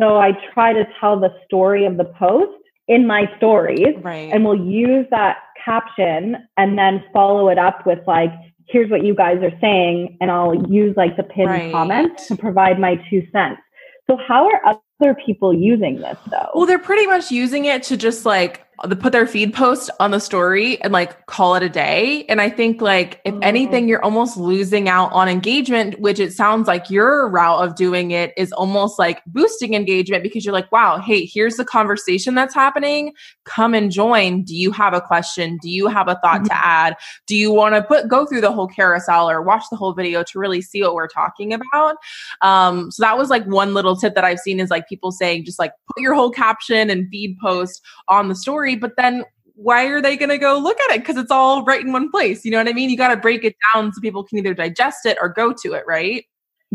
[0.00, 2.52] So I try to tell the story of the post
[2.88, 4.30] in my stories right.
[4.32, 8.30] and we'll use that caption and then follow it up with like
[8.66, 11.72] here's what you guys are saying and I'll use like the pinned right.
[11.72, 13.60] comment to provide my two cents.
[14.06, 16.50] So how are other people using this though?
[16.54, 20.18] Well, they're pretty much using it to just like put their feed post on the
[20.18, 22.24] story and like call it a day.
[22.28, 23.38] And I think like if oh.
[23.40, 28.10] anything, you're almost losing out on engagement, which it sounds like your route of doing
[28.10, 32.54] it is almost like boosting engagement because you're like, wow, hey, here's the conversation that's
[32.54, 33.12] happening.
[33.44, 34.42] Come and join.
[34.42, 35.58] Do you have a question?
[35.62, 36.46] Do you have a thought mm-hmm.
[36.46, 36.96] to add?
[37.26, 40.22] Do you want to put go through the whole carousel or watch the whole video
[40.24, 41.96] to really see what we're talking about?
[42.42, 45.44] Um, so that was like one little tip that I've seen is like people saying
[45.44, 49.24] just like put your whole caption and feed post on the story story, but then
[49.56, 51.00] why are they going to go look at it?
[51.00, 52.44] Because it's all right in one place.
[52.44, 52.90] You know what I mean?
[52.90, 55.72] You got to break it down so people can either digest it or go to
[55.74, 56.24] it, right?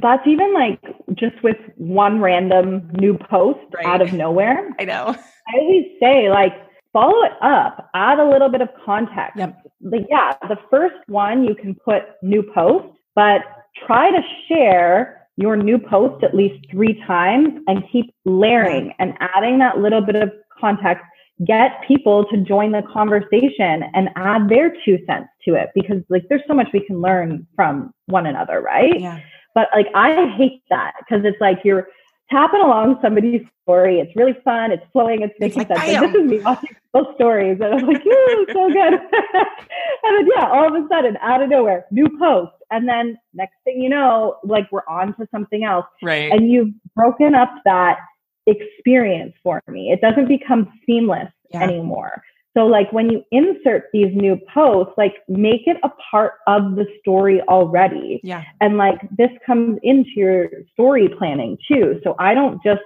[0.02, 0.80] That's even like
[1.16, 3.86] just with one random new post right.
[3.86, 4.70] out of nowhere.
[4.80, 5.16] I know.
[5.48, 6.54] I always say, like,
[6.94, 9.38] follow it up, add a little bit of context.
[9.38, 9.62] Yep.
[9.82, 13.42] Like, yeah, the first one you can put new post, but
[13.86, 19.58] try to share your new post at least three times and keep layering and adding
[19.60, 21.04] that little bit of context
[21.46, 26.24] get people to join the conversation and add their two cents to it because like
[26.30, 29.00] there's so much we can learn from one another, right?
[29.00, 29.20] Yeah.
[29.56, 31.88] But like I hate that because it's like you're
[32.30, 34.00] tapping along somebody's story.
[34.00, 34.72] It's really fun.
[34.72, 35.22] It's flowing.
[35.22, 36.02] It's making it's like, sense.
[36.02, 38.94] Like, this is me watching those stories, and I'm like, "Ooh, so good."
[40.04, 43.56] and then yeah, all of a sudden, out of nowhere, new post, and then next
[43.64, 45.86] thing you know, like we're on to something else.
[46.04, 46.32] Right.
[46.32, 48.00] And you've broken up that
[48.50, 49.92] experience for me.
[49.92, 51.64] It doesn't become seamless yeah.
[51.64, 52.24] anymore.
[52.58, 56.86] So like when you insert these new posts, like make it a part of the
[57.00, 58.20] story already.
[58.24, 58.44] Yeah.
[58.60, 62.02] And like this comes into your story planning too.
[62.04, 62.82] So I don't just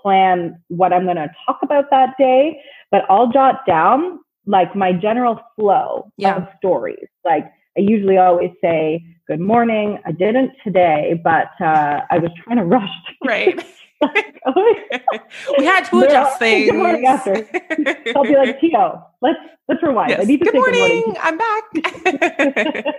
[0.00, 4.92] plan what I'm going to talk about that day, but I'll jot down like my
[4.92, 6.36] general flow yeah.
[6.36, 7.06] of stories.
[7.24, 7.44] Like
[7.76, 9.98] I usually always say, good morning.
[10.06, 12.88] I didn't today, but uh, I was trying to rush.
[13.24, 13.64] Right.
[15.58, 16.70] we had to adjust things.
[16.70, 17.34] Good morning after.
[18.16, 20.10] I'll be like, Tio, let's let's rewind.
[20.10, 20.20] Yes.
[20.20, 20.80] I need to good morning.
[20.80, 21.16] morning.
[21.20, 21.64] I'm back.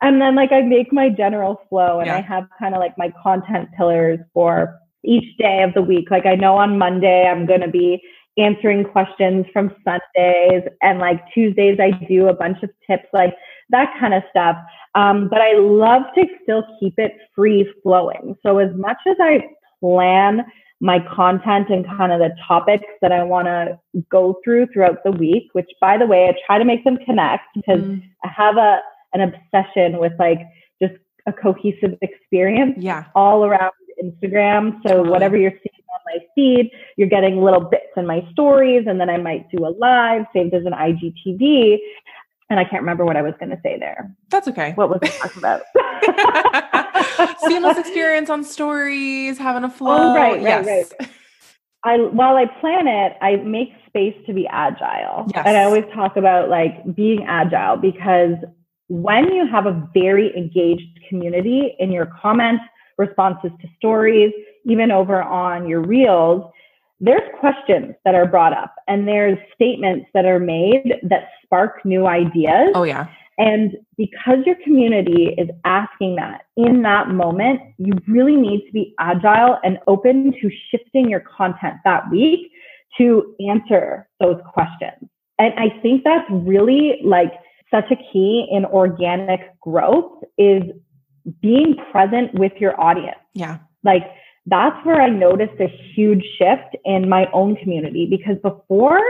[0.00, 2.16] and then like I make my general flow and Yeah.
[2.16, 6.10] I have kind of like my content pillars for each day of the week.
[6.10, 8.02] Like I know on Monday I'm gonna be
[8.38, 13.34] answering questions from Sundays and like Tuesdays I do a bunch of tips like
[13.70, 14.56] that kind of stuff.
[14.94, 18.36] Um, but I love to still keep it free flowing.
[18.42, 19.42] So as much as I
[19.82, 20.44] plan
[20.82, 23.78] my content and kind of the topics that I want to
[24.10, 27.44] go through throughout the week, which by the way, I try to make them connect
[27.54, 28.02] because mm.
[28.24, 28.80] I have a,
[29.12, 30.40] an obsession with like
[30.82, 30.94] just
[31.26, 33.04] a cohesive experience Yeah.
[33.14, 33.70] all around
[34.02, 34.82] Instagram.
[34.82, 35.10] So Totally.
[35.10, 39.08] whatever you're seeing on my feed, you're getting little bits in my stories, and then
[39.08, 41.78] I might do a live saved as an IGTV.
[42.50, 44.14] And I can't remember what I was going to say there.
[44.30, 44.72] That's okay.
[44.72, 45.62] What was I talking about?
[47.46, 50.12] Seamless experience on stories, having a flow.
[50.12, 50.92] Oh, right, right, yes.
[51.84, 55.26] I while I plan it, I make space to be agile.
[55.34, 55.44] Yes.
[55.46, 58.36] And I always talk about like being agile because
[58.88, 62.62] when you have a very engaged community in your comments,
[62.98, 64.32] responses to stories,
[64.64, 66.44] even over on your reels,
[67.00, 72.06] there's questions that are brought up and there's statements that are made that spark new
[72.06, 72.70] ideas.
[72.74, 73.08] Oh yeah.
[73.38, 78.94] And because your community is asking that in that moment, you really need to be
[79.00, 82.50] agile and open to shifting your content that week
[82.98, 85.08] to answer those questions.
[85.38, 87.32] And I think that's really like
[87.70, 90.62] such a key in organic growth is
[91.40, 93.18] being present with your audience.
[93.32, 93.58] Yeah.
[93.82, 94.04] Like
[94.46, 99.00] that's where I noticed a huge shift in my own community because before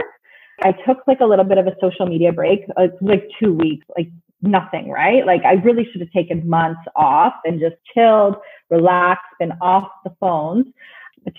[0.65, 3.87] I took like a little bit of a social media break, uh, like two weeks,
[3.97, 4.09] like
[4.43, 5.25] nothing, right?
[5.27, 8.37] Like I really should have taken months off and just chilled,
[8.71, 10.67] relaxed, been off the phones.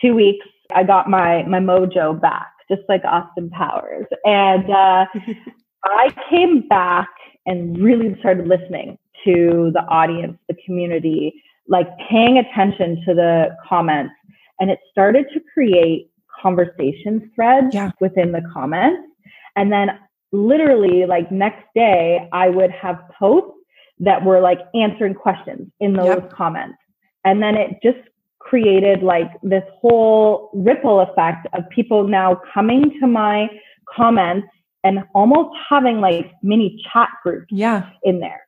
[0.01, 5.05] Two weeks, I got my my mojo back, just like Austin Powers, and uh,
[5.83, 7.09] I came back
[7.45, 11.33] and really started listening to the audience, the community,
[11.67, 14.13] like paying attention to the comments,
[14.59, 16.09] and it started to create
[16.41, 17.91] conversation threads Yeah.
[17.99, 19.07] within the comments.
[19.55, 19.99] And then
[20.31, 23.57] literally like next day, I would have posts
[23.99, 26.31] that were like answering questions in those Yep.
[26.31, 26.77] comments.
[27.23, 27.99] And then it just
[28.39, 33.49] created like this whole ripple effect of people now coming to my
[33.89, 34.47] comments
[34.83, 37.89] and almost having like mini chat groups Yeah.
[38.03, 38.41] in there.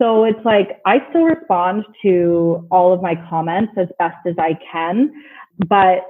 [0.00, 4.58] So it's like I still respond to all of my comments as best as I
[4.70, 5.12] can,
[5.66, 6.04] but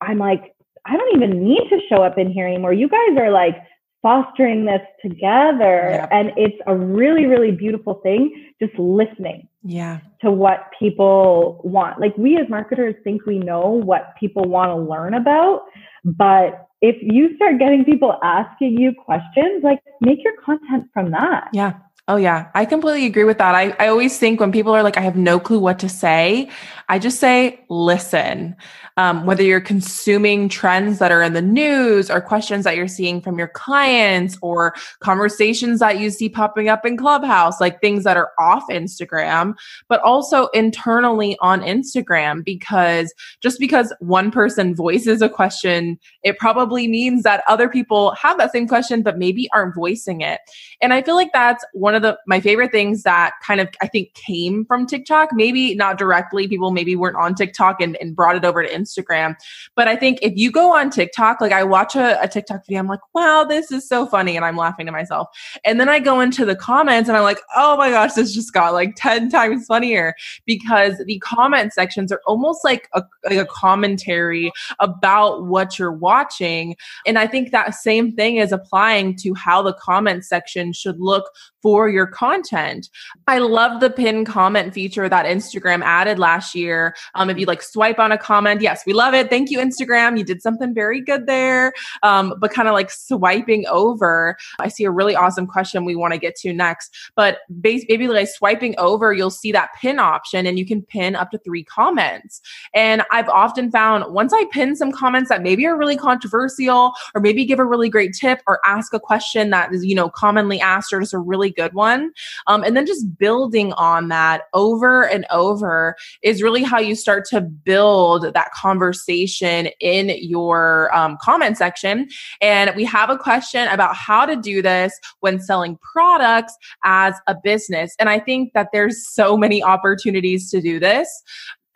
[0.00, 0.54] I'm like,
[0.86, 2.72] I don't even need to show up in here anymore.
[2.72, 3.56] You guys are like
[4.04, 5.88] fostering this together.
[5.90, 6.08] Yep.
[6.12, 10.00] And it's a really, really beautiful thing just listening Yeah.
[10.20, 11.98] to what people want.
[11.98, 15.62] Like we as marketers think we know what people want to learn about,
[16.04, 21.48] but if you start getting people asking you questions, like make your content from that.
[21.54, 21.72] Yeah.
[22.06, 23.54] Oh yeah, I completely agree with that.
[23.54, 26.50] I, I always think when people are like, I have no clue what to say,
[26.88, 28.56] I just say, listen.
[28.96, 33.20] Um, whether you're consuming trends that are in the news or questions that you're seeing
[33.20, 38.16] from your clients or conversations that you see popping up in Clubhouse, like things that
[38.16, 39.54] are off Instagram,
[39.88, 46.86] but also internally on Instagram, because just because one person voices a question, it probably
[46.86, 50.40] means that other people have that same question, but maybe aren't voicing it.
[50.80, 53.86] And I feel like that's one of the my favorite things that kind of I
[53.86, 55.30] think came from TikTok.
[55.32, 59.34] Maybe not directly, people maybe weren't on TikTok and, and brought it over to Instagram.
[59.74, 62.80] But I think if you go on TikTok, like I watch a, a TikTok video,
[62.80, 64.36] I'm like, wow, this is so funny.
[64.36, 65.28] And I'm laughing to myself.
[65.64, 68.52] And then I go into the comments and I'm like, oh my gosh, this just
[68.52, 70.14] got like 10 times funnier
[70.46, 76.76] because the comment sections are almost like a, like a commentary about what you're watching.
[77.06, 81.30] And I think that same thing is applying to how the comment section should look
[81.62, 82.88] for your content.
[83.26, 86.94] I love the pin comment feature that Instagram added last year.
[87.14, 89.30] Um, if you like swipe on a comment, yes, we love it.
[89.30, 90.18] Thank you, Instagram.
[90.18, 91.72] You did something very good there.
[92.02, 96.12] Um, but kind of like swiping over, I see a really awesome question we want
[96.12, 96.94] to get to next.
[97.16, 101.30] But maybe like swiping over, you'll see that pin option and you can pin up
[101.30, 102.40] to three comments.
[102.74, 107.20] And I've often found once I pin some comments that maybe are really controversial or
[107.20, 110.60] maybe give a really great tip or ask a question that is, you know, commonly
[110.60, 112.12] asked or just a really good one.
[112.46, 117.24] Um, and then just building on that over and over is really how you start
[117.26, 122.08] to build that conversation in your um, comment section.
[122.40, 127.34] And we have a question about how to do this when selling products as a
[127.34, 127.94] business.
[127.98, 131.22] And I think that there's so many opportunities to do this.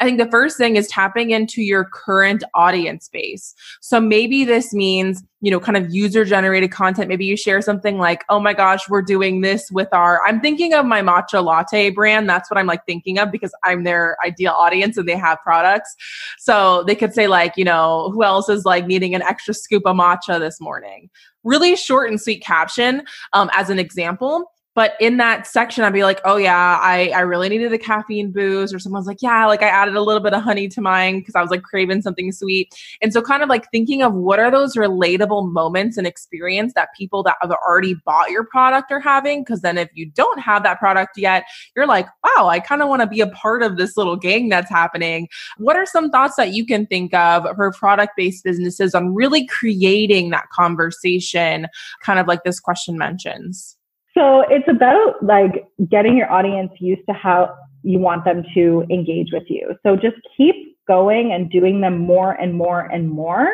[0.01, 3.55] I think the first thing is tapping into your current audience base.
[3.81, 7.09] So maybe this means, you know, kind of user generated content.
[7.09, 10.73] Maybe you share something like, oh my gosh, we're doing this with our, I'm thinking
[10.73, 12.29] of my matcha latte brand.
[12.29, 15.97] That's what I'm like thinking of because I'm their ideal audience and they have products.
[16.39, 19.83] So they could say, like, you know, who else is like needing an extra scoop
[19.85, 21.11] of matcha this morning?
[21.43, 26.05] Really short and sweet caption um, as an example But in that section, I'd be
[26.05, 28.73] like, oh yeah, I, I really needed the caffeine boost.
[28.73, 31.35] Or someone's like, yeah, like I added a little bit of honey to mine because
[31.35, 32.73] I was like craving something sweet.
[33.03, 36.91] And so kind of like thinking of what are those relatable moments and experience that
[36.97, 39.45] people that have already bought your product are having.
[39.45, 41.43] Cause then if you don't have that product yet,
[41.75, 44.49] you're like, wow, I kind of want to be a part of this little gang
[44.49, 45.27] that's happening.
[45.57, 49.45] What are some thoughts that you can think of for product based businesses on really
[49.45, 51.67] creating that conversation,
[52.01, 53.75] kind of like this question mentions?
[54.19, 57.55] So it's about like getting your audience used to how
[57.85, 59.77] you want them to engage with you.
[59.85, 63.49] So just keep going and doing them more and more and more.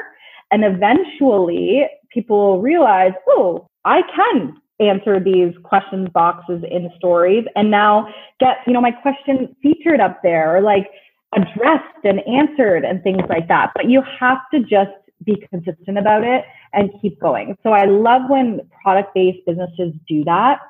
[0.51, 7.71] And eventually people will realize, oh, I can answer these questions boxes in stories and
[7.71, 8.09] now
[8.41, 10.89] get, you know, my question featured up there or like
[11.37, 13.73] addressed and answered and things like that.
[13.75, 14.93] But you have to just
[15.25, 17.57] be consistent about it and keep going.
[17.63, 20.61] So I love when product based businesses do that.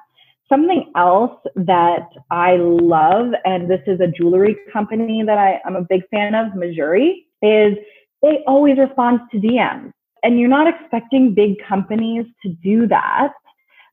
[0.48, 5.82] Something else that I love, and this is a jewelry company that I, am a
[5.82, 7.76] big fan of, Mejuri, is
[8.22, 9.92] they always respond to DMs.
[10.22, 13.32] And you're not expecting big companies to do that.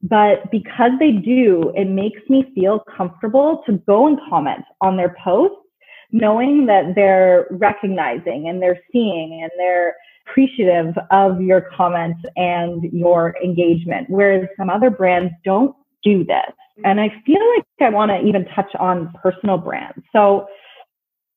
[0.01, 5.16] But because they do, it makes me feel comfortable to go and comment on their
[5.24, 5.57] posts,
[6.12, 9.95] knowing that they're recognizing and they're seeing and they're
[10.28, 16.54] appreciative of your comments and your engagement, whereas some other brands don't do this.
[16.84, 20.04] And I feel like I want to even touch on personal brands.
[20.12, 20.48] So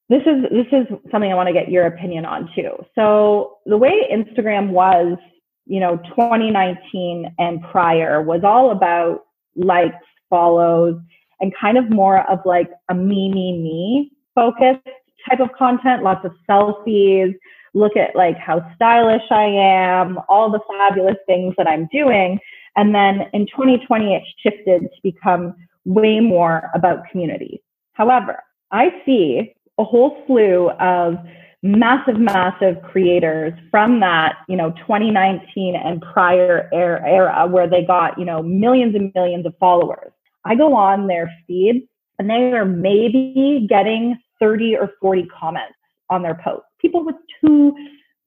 [0.08, 2.70] this is this is something I want to get your opinion on too.
[2.94, 5.18] So the way Instagram was,
[5.66, 9.24] you know, 2019 and prior was all about
[9.56, 9.96] likes,
[10.30, 10.98] follows,
[11.40, 14.86] and kind of more of like a me, me, me focused
[15.28, 17.34] type of content, lots of selfies,
[17.74, 22.38] look at like how stylish I am, all the fabulous things that I'm doing.
[22.76, 25.54] And then in 2020, it shifted to become
[25.84, 27.62] way more about community.
[27.92, 31.16] However, I see a whole slew of
[31.62, 38.18] massive, massive creators from that, you know, 2019 and prior er-, era where they got,
[38.18, 40.12] you know, millions and millions of followers.
[40.44, 45.74] I go on their feed and they are maybe getting 30 or 40 comments
[46.10, 47.16] on their posts people with
[47.46, 47.74] 2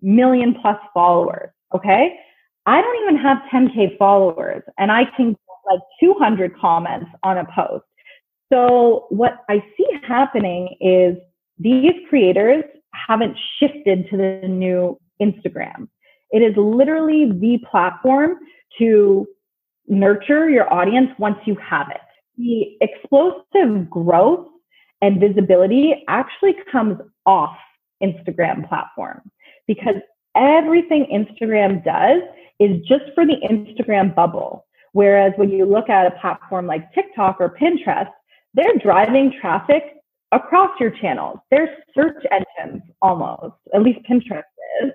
[0.02, 1.52] million plus followers.
[1.76, 2.18] Okay.
[2.66, 5.38] I don't even have 10K followers and I can get
[5.72, 7.86] like 200 comments on a post.
[8.52, 11.18] So what I see happening is
[11.60, 15.88] these creators haven't shifted to the new Instagram.
[16.32, 18.40] It is literally the platform
[18.80, 19.28] to
[19.88, 22.02] nurture your audience once you have it.
[22.38, 24.48] The explosive growth
[25.02, 27.58] and visibility actually comes off
[28.04, 29.22] Instagram platform
[29.68, 29.96] because
[30.36, 32.22] everything Instagram does
[32.60, 34.66] is just for the Instagram bubble.
[34.94, 38.10] Whereas when you look at a platform like TikTok or Pinterest,
[38.54, 39.84] they're driving traffic
[40.32, 41.40] across your channels.
[41.52, 44.44] They're search engines almost, at least Pinterest
[44.84, 44.92] is.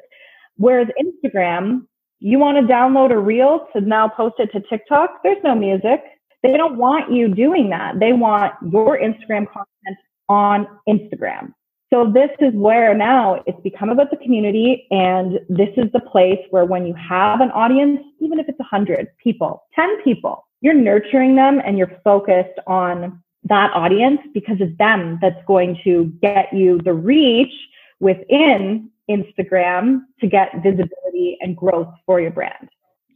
[0.56, 1.86] Whereas Instagram,
[2.18, 6.02] you want to download a reel to now post it to TikTok, there's no music.
[6.42, 8.00] They don't want you doing that.
[8.00, 9.98] They want your Instagram content
[10.28, 11.52] on Instagram.
[11.92, 14.86] So this is where now it's become about the community.
[14.90, 18.64] And this is the place where when you have an audience, even if it's a
[18.64, 24.76] hundred people, 10 people, you're nurturing them and you're focused on that audience because it's
[24.78, 27.52] them that's going to get you the reach
[28.00, 32.70] within Instagram to get visibility and growth for your brand.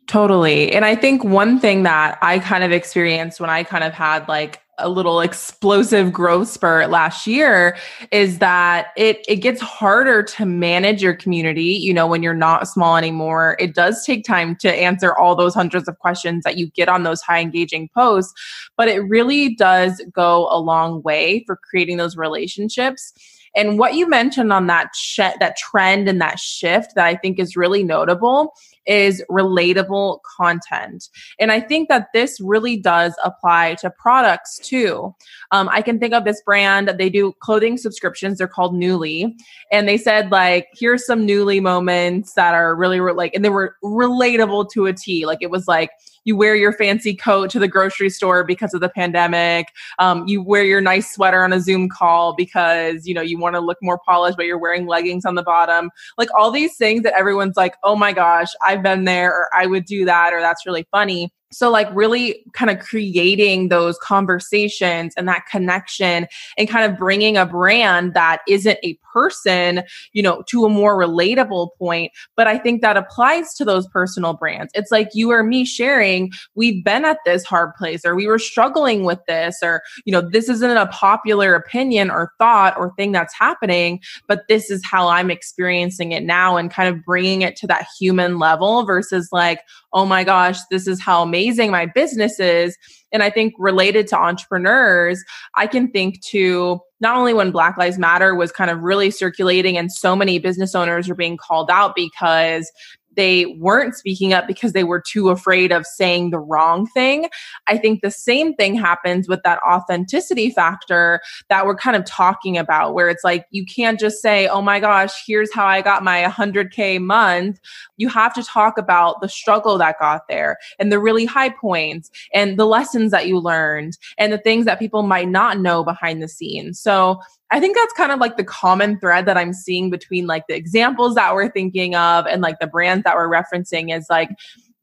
[0.06, 0.72] Totally.
[0.72, 4.28] And I think one thing that I kind of experienced when I kind of had
[4.28, 7.76] like a little explosive growth spurt last year
[8.12, 12.68] is that it it gets harder to manage your community you know when you're not
[12.68, 13.56] small anymore.
[13.58, 17.04] It does take time to answer all those hundreds of questions that you get on
[17.04, 18.34] those high engaging posts
[18.76, 23.12] but it really does go a long way for creating those relationships.
[23.54, 27.38] And what you mentioned on that sh- that trend and that shift that I think
[27.38, 28.52] is really notable
[28.86, 31.08] is relatable content.
[31.38, 35.14] And I think that this really does apply to products too.
[35.50, 38.38] Um, I can think of this brand, they do clothing subscriptions.
[38.38, 39.32] They're called Nuuly.
[39.72, 43.50] And they said, like, here's some Nuuly moments that are really re- like, and they
[43.50, 45.26] were relatable to a T.
[45.26, 45.90] Like, it was like,
[46.26, 49.68] you wear your fancy coat to the grocery store because of the pandemic.
[50.00, 53.54] Um, you wear your nice sweater on a Zoom call because you know you want
[53.54, 55.90] to look more polished, but you're wearing leggings on the bottom.
[56.18, 59.66] Like all these things that everyone's like, oh my gosh, I've been there, or I
[59.66, 61.32] would do that, or that's really funny.
[61.52, 66.26] So, like, really kind of creating those conversations and that connection
[66.58, 69.82] and kind of bringing a brand that isn't a person,
[70.12, 72.12] you know, to a more relatable point.
[72.36, 74.72] But I think that applies to those personal brands.
[74.74, 78.38] It's like you or me sharing, we've been at this hard place or we were
[78.38, 83.12] struggling with this, or, you know, this isn't a popular opinion or thought or thing
[83.12, 87.56] that's happening, but this is how I'm experiencing it now and kind of bringing it
[87.56, 89.60] to that human level versus like,
[89.96, 92.76] oh my gosh, this is how amazing my business is.
[93.12, 95.24] And I think related to entrepreneurs,
[95.54, 99.78] I can think to not only when Black Lives Matter was kind of really circulating
[99.78, 102.70] and so many business owners are being called out because
[103.16, 107.28] they weren't speaking up because they were too afraid of saying the wrong thing.
[107.66, 112.56] I think the same thing happens with that authenticity factor that we're kind of talking
[112.56, 116.04] about, where it's like you can't just say, oh my gosh, here's how I got
[116.04, 117.58] my 100K month.
[117.96, 122.10] You have to talk about the struggle that got there and the really high points
[122.32, 126.22] and the lessons that you learned and the things that people might not know behind
[126.22, 126.78] the scenes.
[126.78, 127.20] So
[127.50, 130.56] I think that's kind of like the common thread that I'm seeing between like the
[130.56, 134.30] examples that we're thinking of and like the brands that we're referencing is like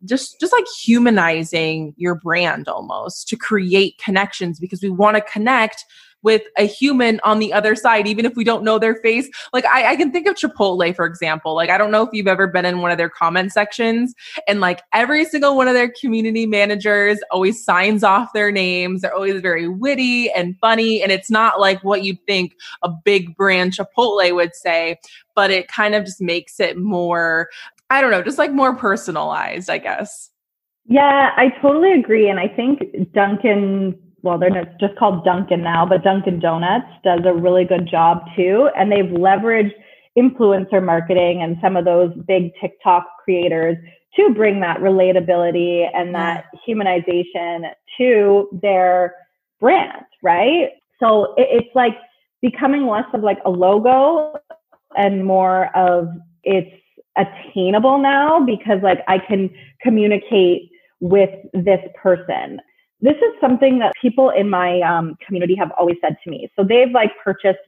[0.06, 5.86] just just like humanizing your brand almost to create connections because we want to connect
[6.24, 9.30] with a human on the other side, even if we don't know their face.
[9.52, 11.54] Like I, I, can think of Chipotle, for example.
[11.54, 14.16] Like I don't know if you've ever been in one of their comment sections
[14.48, 19.02] and like every single one of their community managers always signs off their names.
[19.02, 21.04] They're always very witty and funny.
[21.04, 25.00] And it's not like what you'd think a big brand Chipotle would say,
[25.36, 27.50] but it kind of just makes it more,
[27.90, 30.30] I don't know, just like more personalized, I guess.
[30.86, 32.30] Yeah, I totally agree.
[32.30, 32.82] And I think
[33.14, 38.24] Dunkin' well, they're just called Dunkin' now, but Dunkin' Donuts does a really good job
[38.36, 38.70] too.
[38.76, 39.74] And they've leveraged
[40.18, 43.78] influencer marketing and some of those big TikTok creators
[44.16, 49.16] to bring that relatability and that humanization to their
[49.60, 50.70] brand, right?
[51.02, 51.98] So it's like
[52.42, 54.36] becoming less of like a logo
[54.96, 56.08] and more of
[56.44, 56.72] it's
[57.18, 59.50] attainable now because like I can
[59.82, 60.70] communicate
[61.02, 62.62] with this person
[63.04, 66.50] this is something that people in my um, community have always said to me.
[66.56, 67.60] So they've like purchased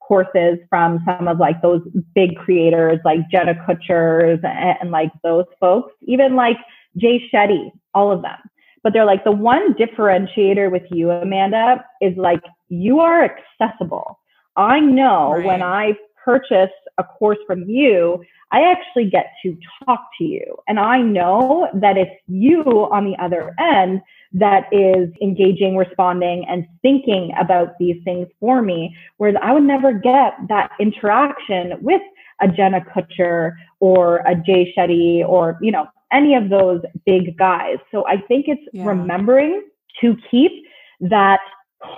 [0.00, 1.82] courses from some of like those
[2.14, 6.58] big creators like Jenna Kutcher's and, and like those folks, even like
[6.96, 8.38] Jay Shetty, all of them.
[8.84, 14.20] But they're like the one differentiator with you, Amanda, is like you are accessible.
[14.56, 15.44] I know right.
[15.44, 15.94] when I
[16.24, 18.22] purchase a course from you,
[18.52, 20.56] I actually get to talk to you.
[20.68, 24.00] And I know that it's you on the other end
[24.32, 29.92] that is engaging, responding, and thinking about these things for me, whereas I would never
[29.92, 32.02] get that interaction with
[32.40, 37.78] a Jenna Kutcher or a Jay Shetty or, you know, any of those big guys.
[37.90, 38.84] So I think it's yeah.
[38.84, 39.64] remembering
[40.00, 40.52] to keep
[41.00, 41.40] that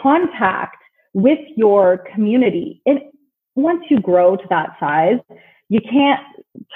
[0.03, 0.77] contact
[1.13, 2.83] with your community.
[2.87, 3.01] And
[3.57, 5.19] once you grow to that size,
[5.69, 6.21] you can't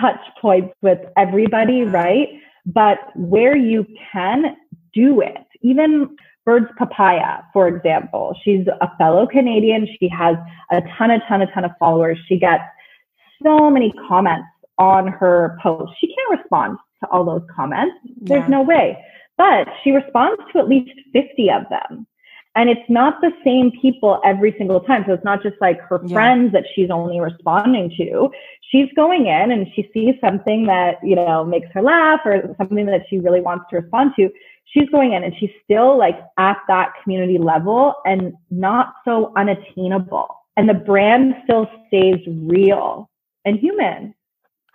[0.00, 2.28] touch points with everybody, right?
[2.66, 4.56] But where you can
[4.92, 9.86] do it, even Birds Papaya, for example, she's a fellow Canadian.
[10.00, 10.36] She has
[10.72, 12.18] a ton, a ton, a ton of followers.
[12.28, 12.64] She gets
[13.42, 15.94] so many comments on her posts.
[16.00, 17.94] She can't respond to all those comments.
[18.20, 18.48] There's yeah.
[18.48, 18.98] no way.
[19.36, 22.06] But she responds to at least 50 of them.
[22.56, 25.04] And it's not the same people every single time.
[25.06, 26.12] So it's not just like her yeah.
[26.12, 28.30] friends that she's only responding to.
[28.70, 32.86] She's going in and she sees something that, you know, makes her laugh or something
[32.86, 34.30] that she really wants to respond to.
[34.64, 40.28] She's going in and she's still like at that community level and not so unattainable.
[40.56, 43.08] And the brand still stays real
[43.44, 44.14] and human.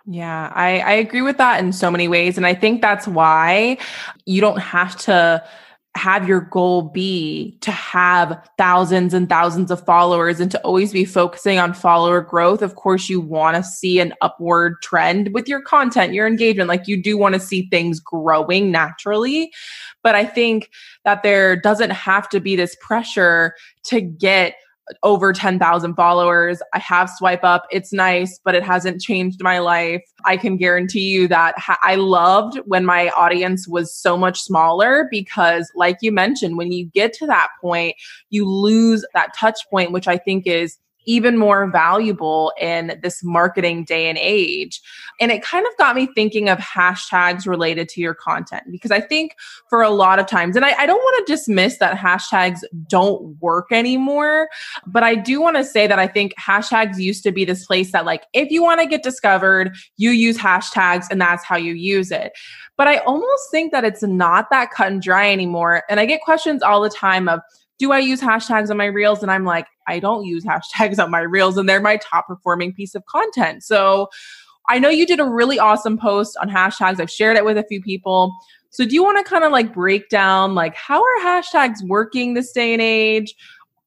[0.06, 2.36] Yeah, I, I agree with that in so many ways.
[2.36, 3.76] And I think that's why
[4.24, 5.42] you don't have to
[5.96, 11.04] have your goal be to have thousands and thousands of followers and to always be
[11.04, 12.62] focusing on follower growth.
[12.62, 16.68] Of course, you want to see an upward trend with your content, your engagement.
[16.68, 19.52] Like you do want to see things growing naturally.
[20.02, 20.70] But I think
[21.04, 24.54] that there doesn't have to be this pressure to get
[25.02, 26.62] over 10,000 followers.
[26.72, 27.66] I have swipe up.
[27.70, 30.02] It's nice, but it hasn't changed my life.
[30.24, 35.08] I can guarantee you that ha- I loved when my audience was so much smaller
[35.10, 37.96] because, like you mentioned, when you get to that point,
[38.30, 43.84] you lose that touch point, which I think is even more valuable in this marketing
[43.84, 44.80] day and age.
[45.20, 49.00] And it kind of got me thinking of hashtags related to your content because I
[49.00, 49.34] think
[49.70, 53.40] for a lot of times, and I, I don't want to dismiss that hashtags don't
[53.40, 54.48] work anymore,
[54.86, 57.92] but I do want to say that I think hashtags used to be this place
[57.92, 61.72] that, like, if you want to get discovered, you use hashtags and that's how you
[61.72, 62.32] use it.
[62.76, 65.84] But I almost think that it's not that cut and dry anymore.
[65.88, 67.40] And I get questions all the time of,
[67.78, 69.22] do I use hashtags on my reels?
[69.22, 72.72] And I'm like, I don't use hashtags on my reels, and they're my top performing
[72.72, 73.62] piece of content.
[73.62, 74.08] So
[74.68, 77.00] I know you did a really awesome post on hashtags.
[77.00, 78.34] I've shared it with a few people.
[78.70, 82.34] So do you want to kind of like break down like how are hashtags working
[82.34, 83.34] this day and age?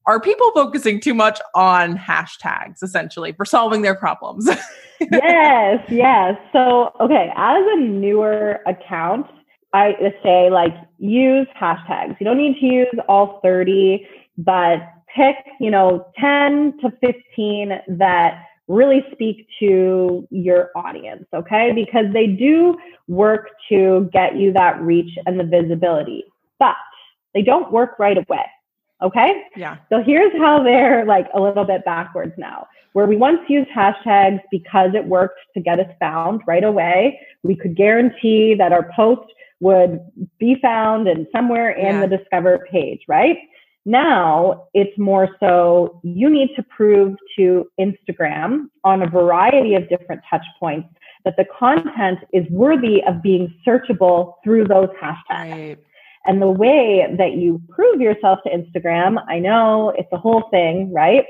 [0.05, 4.49] Are people focusing too much on hashtags essentially for solving their problems?
[5.11, 6.35] yes, yes.
[6.51, 9.27] So, okay, as a newer account,
[9.73, 12.19] I say like use hashtags.
[12.19, 14.07] You don't need to use all 30,
[14.37, 14.79] but
[15.15, 21.71] pick, you know, 10 to 15 that really speak to your audience, okay?
[21.73, 26.23] Because they do work to get you that reach and the visibility,
[26.59, 26.75] but
[27.33, 28.45] they don't work right away.
[29.01, 29.43] Okay.
[29.55, 29.77] Yeah.
[29.89, 32.67] So here's how they're like a little bit backwards now.
[32.93, 37.55] Where we once used hashtags because it worked to get us found right away, we
[37.55, 39.99] could guarantee that our post would
[40.39, 42.05] be found and somewhere in yeah.
[42.05, 43.37] the discover page, right?
[43.85, 50.21] Now it's more so you need to prove to Instagram on a variety of different
[50.29, 50.89] touch points
[51.25, 55.51] that the content is worthy of being searchable through those hashtags.
[55.51, 55.77] Right.
[56.25, 60.93] And the way that you prove yourself to Instagram, I know it's a whole thing,
[60.93, 61.25] right?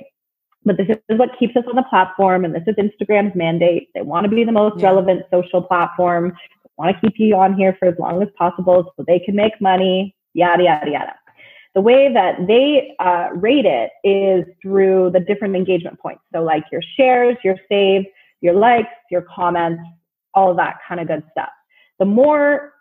[0.65, 3.89] But this is what keeps us on the platform, and this is Instagram's mandate.
[3.95, 4.87] They want to be the most yeah.
[4.87, 6.33] relevant social platform
[6.79, 9.59] want to keep you on here for as long as possible so they can make
[9.61, 11.13] money, yada, yada, yada.
[11.75, 16.21] The way that they uh, rate it is through the different engagement points.
[16.33, 18.05] So, like your shares, your saves,
[18.41, 19.83] your likes, your comments,
[20.33, 21.49] all of that kind of good stuff.
[21.99, 22.73] The more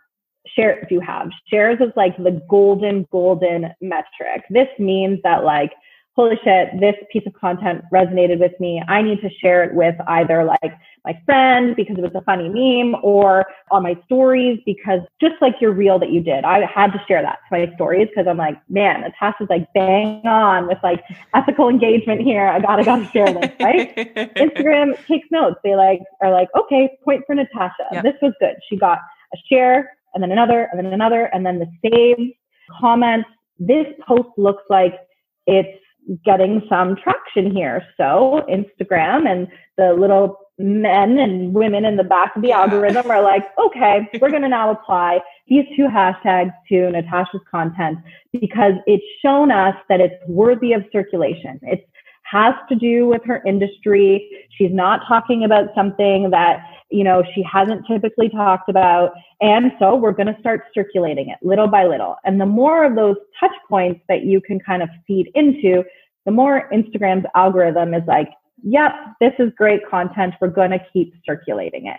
[0.46, 4.44] shares you have, shares is like the golden, golden metric.
[4.48, 5.72] This means that, like,
[6.18, 8.82] holy shit, this piece of content resonated with me.
[8.88, 10.72] I need to share it with either like
[11.04, 15.54] my friend because it was a funny meme or on my stories because just like
[15.60, 18.36] your reel that you did, I had to share that to my stories because I'm
[18.36, 21.04] like, man, Natasha's like bang on with like
[21.34, 22.48] ethical engagement here.
[22.48, 23.94] I gotta gotta share this, right?
[24.36, 25.60] Instagram takes notes.
[25.62, 27.86] They like are like, okay, point for Natasha.
[27.92, 28.02] Yep.
[28.02, 28.56] This was good.
[28.68, 28.98] She got
[29.32, 32.32] a share and then another and then another and then the same
[32.80, 33.28] comments.
[33.60, 34.98] This post looks like
[35.46, 35.78] it's
[36.24, 37.84] getting some traction here.
[37.96, 43.22] So Instagram and the little men and women in the back of the algorithm are
[43.22, 47.98] like, okay, we're going to now apply these two hashtags to Natasha's content
[48.32, 51.60] because it's shown us that it's worthy of circulation.
[51.62, 51.88] It
[52.30, 54.28] has to do with her industry.
[54.50, 59.12] She's not talking about something that, you know, she hasn't typically talked about.
[59.40, 62.16] And so we're going to start circulating it little by little.
[62.24, 65.84] And the more of those touch points that you can kind of feed into,
[66.26, 68.28] the more Instagram's algorithm is like,
[68.62, 70.34] yep, this is great content.
[70.40, 71.96] We're going to keep circulating it.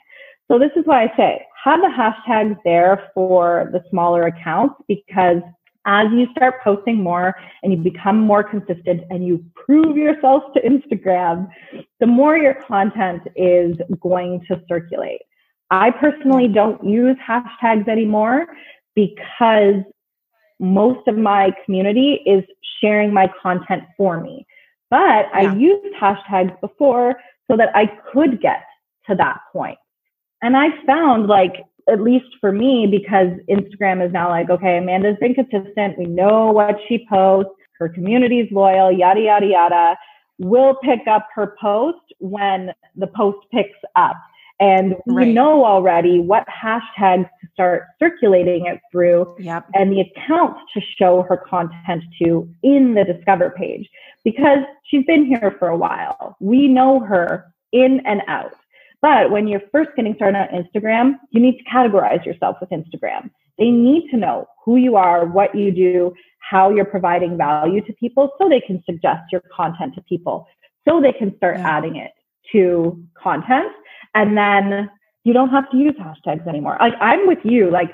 [0.50, 5.42] So this is why I say have the hashtags there for the smaller accounts because
[5.86, 10.62] as you start posting more and you become more consistent and you prove yourself to
[10.62, 11.48] Instagram,
[12.00, 15.22] the more your content is going to circulate.
[15.72, 18.48] I personally don't use hashtags anymore
[18.96, 19.84] because
[20.60, 22.44] most of my community is
[22.82, 24.46] sharing my content for me.
[24.90, 25.30] But yeah.
[25.34, 27.16] I used hashtags before
[27.50, 28.64] so that I could get
[29.08, 29.78] to that point.
[30.42, 35.18] And I found like, at least for me, because Instagram is now like, okay, Amanda's
[35.20, 35.98] been consistent.
[35.98, 37.52] We know what she posts.
[37.80, 39.98] Her community's loyal, yada, yada, yada.
[40.38, 44.18] We'll pick up her post when the post picks up.
[44.62, 45.28] And right.
[45.28, 49.66] we know already what hashtags to start circulating it through yep.
[49.74, 53.90] and the accounts to show her content to in the Discover page
[54.26, 56.36] because she's been here for a while.
[56.42, 58.54] We know her in and out.
[59.02, 63.30] But when you're first getting started on Instagram, you need to categorize yourself with Instagram.
[63.58, 67.94] They need to know who you are, what you do, how you're providing value to
[67.94, 70.48] people so they can suggest your content to people,
[70.88, 71.78] so they can start yeah.
[71.78, 72.12] adding it
[72.52, 73.72] to content.
[74.16, 74.90] And then
[75.24, 76.78] you don't have to use hashtags anymore.
[76.80, 77.70] Like I'm with you.
[77.70, 77.92] Like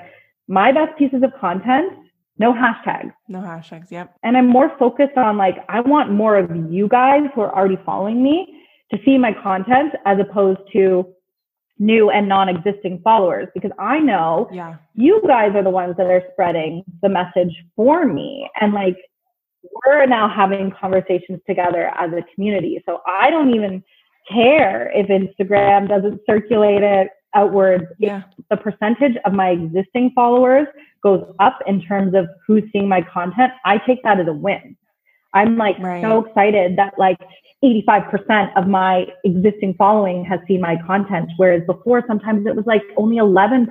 [0.48, 1.92] my best pieces of content,
[2.38, 3.14] no hashtags.
[3.28, 3.92] No hashtags.
[3.92, 4.16] Yep.
[4.24, 7.78] And I'm more focused on like, I want more of you guys who are already
[7.86, 8.62] following me
[8.92, 11.14] to see my content as opposed to
[11.78, 14.76] new and non-existing followers because I know yeah.
[14.94, 18.50] you guys are the ones that are spreading the message for me.
[18.62, 18.98] And like
[19.86, 22.82] we're now having conversations together as a community.
[22.86, 23.84] So I don't even
[24.32, 27.86] care if Instagram doesn't circulate it outwards.
[28.00, 28.24] Yeah.
[28.50, 30.68] the percentage of my existing followers
[31.04, 34.78] goes up in terms of who's seeing my content, I take that as a win.
[35.36, 36.02] I'm like right.
[36.02, 37.18] so excited that like
[37.64, 42.82] 85% of my existing following has seen my content, whereas before sometimes it was like
[42.98, 43.68] only 11%.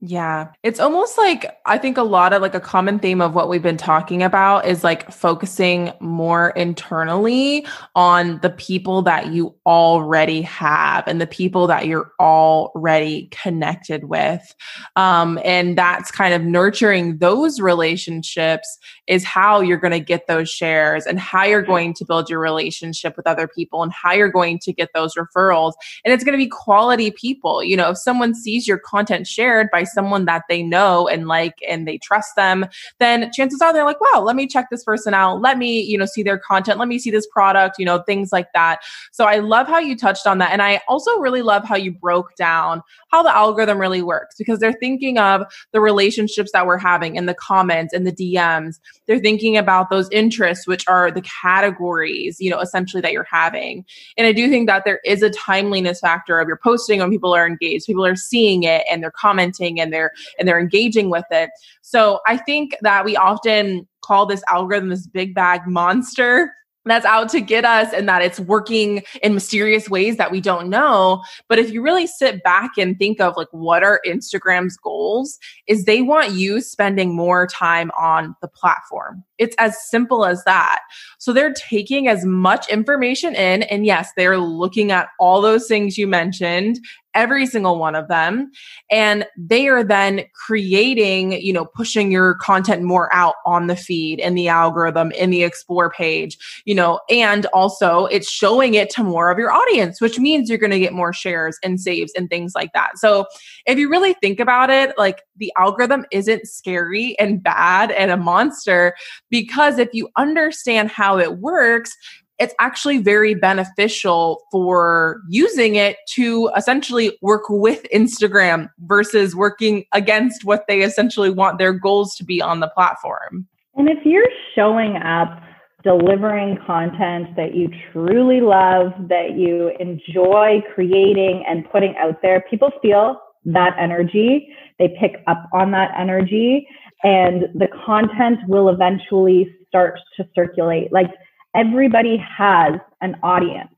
[0.00, 0.48] Yeah.
[0.62, 3.62] It's almost like I think a lot of like a common theme of what we've
[3.62, 11.08] been talking about is like focusing more internally on the people that you already have
[11.08, 14.54] and the people that you're already connected with.
[14.96, 18.78] Um, and that's kind of nurturing those relationships
[19.08, 22.40] is how you're going to get those shares and how you're going to build your
[22.40, 25.72] relationship with other people and how you're going to get those referrals.
[26.04, 27.64] And it's going to be quality people.
[27.64, 31.54] You know, if someone sees your content shared by someone that they know and like
[31.68, 32.66] and they trust them,
[32.98, 35.40] then chances are they're like, wow, let me check this person out.
[35.40, 36.78] Let me, you know, see their content.
[36.78, 38.80] Let me see this product, you know, things like that.
[39.12, 40.52] So I love how you touched on that.
[40.52, 44.58] And I also really love how you broke down how the algorithm really works because
[44.58, 45.42] they're thinking of
[45.72, 48.78] the relationships that we're having in the comments and the DMs.
[49.06, 53.84] They're thinking about those interests, which are the categories, you know, essentially that you're having.
[54.16, 57.34] And I do think that there is a timeliness factor of your posting when people
[57.34, 61.26] are engaged, people are seeing it and they're commenting and they're and they're engaging with
[61.30, 61.50] it.
[61.82, 66.52] So I think that we often call this algorithm this big bag monster
[66.90, 70.68] that's out to get us and that it's working in mysterious ways that we don't
[70.68, 71.22] know.
[71.48, 75.84] But if you really sit back and think of like what are instagram's goals is
[75.84, 79.22] they want you spending more time on the platform.
[79.38, 80.80] It's as simple as that.
[81.18, 85.98] So they're taking as much information in and yes they're looking at all those things
[85.98, 86.78] you mentioned
[87.16, 88.52] every single one of them.
[88.90, 94.20] And they are then creating you know pushing your content more out on the feed
[94.20, 99.02] in the algorithm in the explore page you know and also it's showing it to
[99.02, 102.28] more of your audience which means you're going to get more shares and saves and
[102.28, 102.98] things like that.
[102.98, 103.26] So
[103.66, 108.16] if you really think about it like the algorithm isn't scary and bad and a
[108.16, 108.94] monster
[109.30, 111.96] because if you understand how it works
[112.38, 120.44] it's actually very beneficial for using it to essentially work with Instagram versus working against
[120.44, 123.46] what they essentially want their goals to be on the platform.
[123.74, 125.40] And if you're showing up
[125.82, 132.70] delivering content that you truly love, that you enjoy creating and putting out there, people
[132.82, 134.48] feel that energy.
[134.78, 136.66] They pick up on that energy
[137.02, 140.92] and the content will eventually start to circulate.
[140.92, 141.10] Like
[141.56, 143.70] everybody has an audience.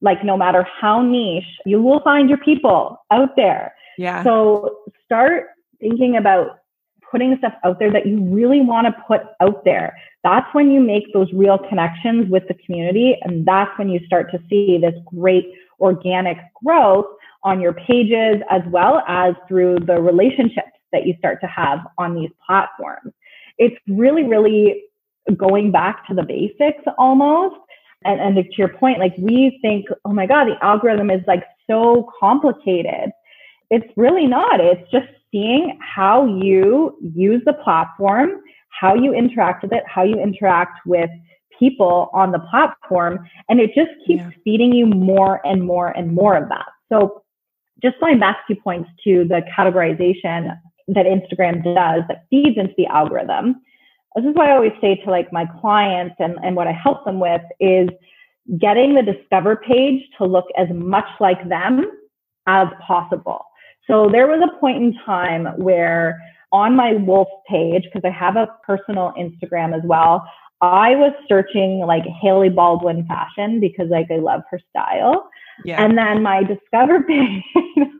[0.00, 3.74] Like no matter how niche, you will find your people out there.
[3.98, 4.22] Yeah.
[4.22, 5.46] So start
[5.80, 6.60] thinking about
[7.10, 9.96] putting stuff out there that you really want to put out there.
[10.22, 13.16] That's when you make those real connections with the community.
[13.22, 17.06] And that's when you start to see this great organic growth
[17.44, 22.14] on your pages as well as through the relationships that you start to have on
[22.14, 23.12] these platforms.
[23.58, 24.84] It's really, really
[25.36, 27.56] going back to the basics almost.
[28.04, 31.44] And, and to your point, like we think, oh my God, the algorithm is like
[31.68, 33.10] so complicated.
[33.70, 34.60] It's really not.
[34.60, 40.14] It's just seeing how you use the platform, how you interact with it, how you
[40.14, 41.10] interact with
[41.58, 43.28] people on the platform.
[43.48, 44.30] And it just keeps yeah.
[44.44, 46.66] feeding you more and more and more of that.
[46.90, 47.22] So
[47.82, 50.56] just going back a few points to the categorization
[50.88, 53.56] that Instagram does that feeds into the algorithm
[54.14, 57.04] this is why I always say to like my clients and, and what I help
[57.04, 57.88] them with is
[58.58, 61.90] getting the discover page to look as much like them
[62.46, 63.44] as possible.
[63.86, 66.20] So there was a point in time where
[66.52, 70.26] on my Wolfe page, because I have a personal Instagram as well,
[70.60, 75.28] I was searching like Hailey Baldwin fashion because like I love her style.
[75.64, 75.82] Yeah.
[75.82, 77.42] And then my discover page,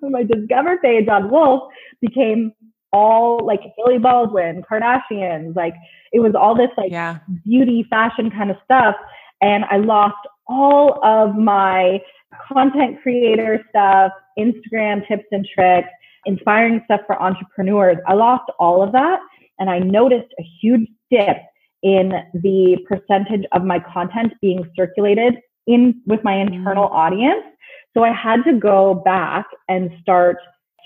[0.02, 2.52] my discover page on Wolfe became
[2.92, 5.74] all like Hailey Baldwin, Kardashians, like
[6.12, 7.18] it was all this like yeah.
[7.44, 8.94] beauty fashion kind of stuff.
[9.40, 10.16] And I lost
[10.46, 12.00] all of my
[12.46, 15.88] content creator stuff, Instagram tips and tricks,
[16.26, 17.98] inspiring stuff for entrepreneurs.
[18.06, 19.20] I lost all of that.
[19.58, 21.36] And I noticed a huge dip
[21.82, 25.34] in the percentage of my content being circulated
[25.66, 26.92] in with my internal mm.
[26.92, 27.44] audience.
[27.94, 30.38] So I had to go back and start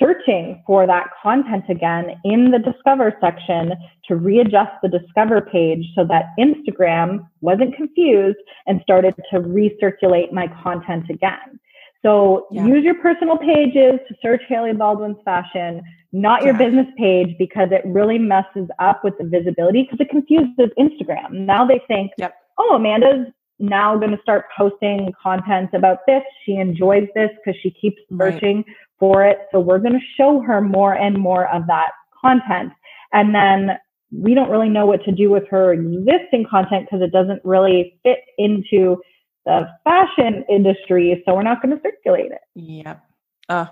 [0.02, 3.72] searching for that content again in the discover section
[4.08, 10.48] to readjust the discover page so that Instagram wasn't confused and started to recirculate my
[10.62, 11.58] content again.
[12.02, 12.66] So yeah.
[12.66, 15.82] use your personal pages to search Hailey Baldwin's fashion,
[16.12, 16.58] not your yeah.
[16.58, 21.30] business page because it really messes up with the visibility because it confuses Instagram.
[21.32, 22.34] Now they think, yep.
[22.58, 26.22] oh, Amanda's now going to start posting content about this.
[26.44, 28.76] She enjoys this because she keeps searching right.
[28.98, 29.38] for it.
[29.52, 31.90] So we're going to show her more and more of that
[32.20, 32.72] content.
[33.12, 33.78] And then
[34.10, 37.98] we don't really know what to do with her existing content because it doesn't really
[38.02, 38.96] fit into
[39.46, 41.22] the fashion industry.
[41.26, 42.40] So we're not going to circulate it.
[42.54, 43.04] Yep.
[43.52, 43.66] Uh,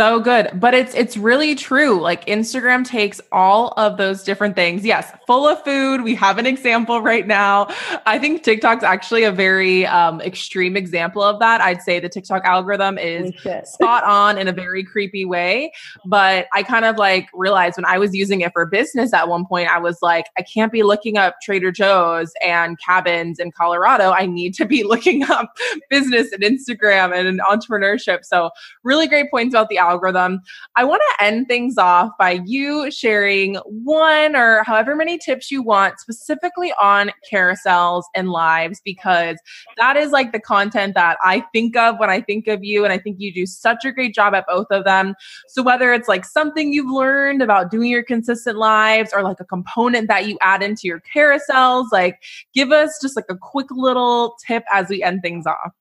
[0.00, 0.48] so good.
[0.54, 2.00] But it's it's really true.
[2.00, 4.82] Like Instagram takes all of those different things.
[4.82, 6.02] Yes, full of food.
[6.02, 7.68] We have an example right now.
[8.06, 11.60] I think TikTok's actually a very um, extreme example of that.
[11.60, 15.70] I'd say the TikTok algorithm is spot on in a very creepy way.
[16.06, 19.44] But I kind of like realized when I was using it for business at one
[19.44, 24.12] point, I was like, I can't be looking up Trader Joe's and cabins in Colorado.
[24.12, 25.58] I need to be looking up
[25.90, 28.24] business and Instagram and entrepreneurship.
[28.24, 28.50] So
[28.82, 30.40] really great great points about the algorithm.
[30.76, 35.62] I want to end things off by you sharing one or however many tips you
[35.62, 39.36] want specifically on carousels and lives, because
[39.76, 42.84] that is like the content that I think of when I think of you.
[42.84, 45.14] And I think you do such a great job at both of them.
[45.48, 49.44] So whether it's like something you've learned about doing your consistent lives or like a
[49.44, 52.22] component that you add into your carousels, like
[52.54, 55.72] give us just like a quick little tip as we end things off.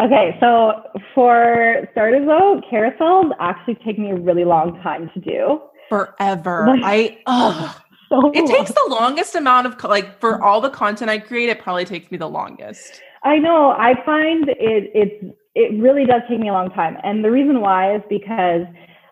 [0.00, 0.82] Okay, so
[1.14, 5.60] for starters though, carousels actually take me a really long time to do.
[5.88, 6.66] Forever.
[6.68, 7.80] Like, I ugh.
[8.08, 11.60] So it takes the longest amount of like for all the content I create, it
[11.60, 13.00] probably takes me the longest.
[13.22, 13.70] I know.
[13.70, 16.96] I find it it's it really does take me a long time.
[17.04, 18.62] And the reason why is because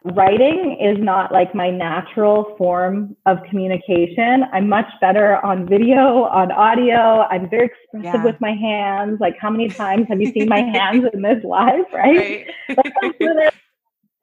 [0.04, 4.44] writing is not like my natural form of communication.
[4.52, 7.22] I'm much better on video, on audio.
[7.30, 8.24] I'm very expressive yeah.
[8.24, 9.20] with my hands.
[9.20, 12.46] Like, how many times have you seen my hands in this live, right?
[12.68, 12.78] right.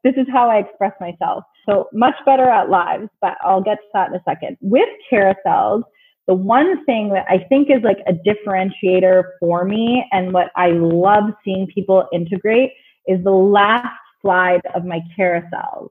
[0.04, 1.44] this is how I express myself.
[1.68, 4.58] So, much better at lives, but I'll get to that in a second.
[4.62, 5.84] With carousels,
[6.28, 10.68] the one thing that I think is like a differentiator for me and what I
[10.72, 12.72] love seeing people integrate
[13.08, 13.88] is the last
[14.22, 15.90] slide of my carousels.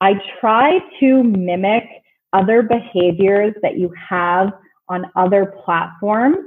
[0.00, 1.84] I try to mimic
[2.32, 4.52] other behaviors that you have
[4.88, 6.38] on other platforms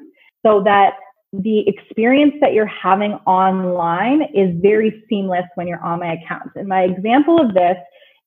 [0.46, 0.94] so that
[1.34, 6.52] the experience that you're having online is very seamless when you're on my account.
[6.56, 7.78] And my example of this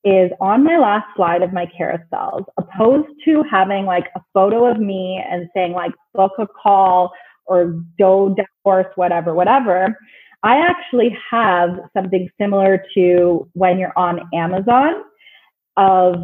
[0.05, 4.79] is on my last slide of my carousels, opposed to having like a photo of
[4.79, 7.11] me and saying like book a call
[7.47, 9.99] or go divorce, whatever, whatever.
[10.45, 15.05] I actually have something similar to when you're on Amazon
[15.79, 16.17] of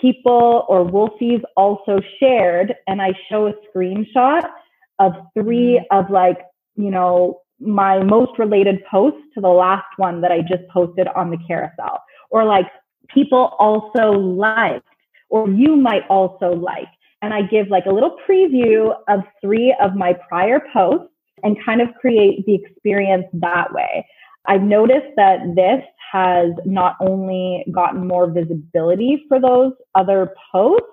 [0.00, 4.48] people or Wolfies also shared, and I show a screenshot
[4.98, 5.98] of three mm.
[5.98, 6.38] of like,
[6.76, 11.30] you know, my most related posts to the last one that I just posted on
[11.30, 12.02] the carousel.
[12.30, 12.66] Or like
[13.12, 14.88] people also liked,
[15.28, 16.88] or you might also like.
[17.20, 21.12] And I give like a little preview of three of my prior posts
[21.46, 24.04] and kind of create the experience that way.
[24.46, 25.82] I've noticed that this
[26.12, 30.88] has not only gotten more visibility for those other posts,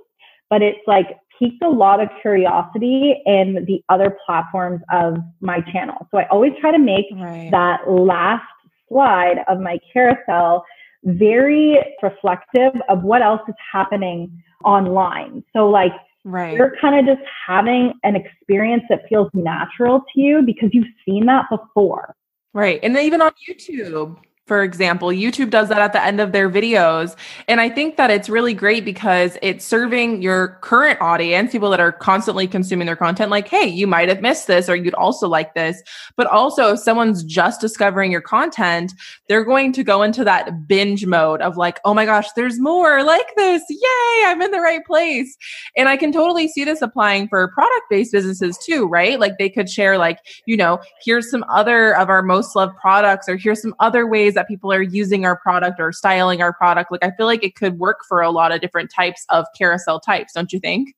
[0.51, 6.07] but it's like piqued a lot of curiosity in the other platforms of my channel.
[6.11, 7.49] So I always try to make right.
[7.51, 8.45] that last
[8.89, 10.63] slide of my carousel
[11.03, 14.31] very reflective of what else is happening
[14.63, 15.43] online.
[15.51, 15.91] So like
[16.23, 16.55] Right.
[16.55, 21.25] You're kind of just having an experience that feels natural to you because you've seen
[21.25, 22.15] that before.
[22.53, 22.79] Right.
[22.81, 25.07] And then even on YouTube, for example.
[25.09, 27.15] YouTube does that at the end of their videos.
[27.47, 31.79] And I think that it's really great because it's serving your current audience, people that
[31.79, 35.29] are constantly consuming their content, like, hey, you might have missed this or you'd also
[35.29, 35.81] like this.
[36.17, 38.93] But also, if someone's just discovering your content,
[39.29, 43.03] they're going to go into that binge mode of like, oh my gosh, there's more
[43.03, 43.63] like this.
[43.69, 45.37] Yay, I'm in the right place.
[45.77, 49.19] And I can totally see this applying for product based businesses too, right?
[49.19, 53.29] Like they could share, like, you know, here's some other of our most loved products
[53.29, 56.53] or here's some other ways ways that people are using our product or styling our
[56.53, 56.91] product.
[56.91, 59.99] Like I feel like it could work for a lot of different types of carousel
[59.99, 60.95] types, don't you think?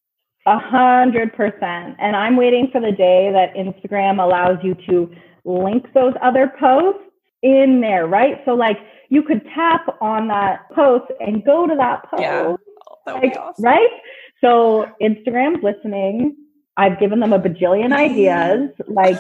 [0.48, 1.96] A hundred percent.
[2.00, 5.12] And I'm waiting for the day that Instagram allows you to
[5.44, 7.02] link those other posts
[7.42, 8.42] in there, right?
[8.46, 8.78] So like
[9.10, 12.22] you could tap on that post and go to that post.
[12.22, 12.56] Yeah.
[13.06, 13.66] That like, awesome.
[13.66, 13.90] Right?
[14.42, 16.36] So Instagram's listening.
[16.78, 18.70] I've given them a bajillion ideas.
[18.88, 19.20] Like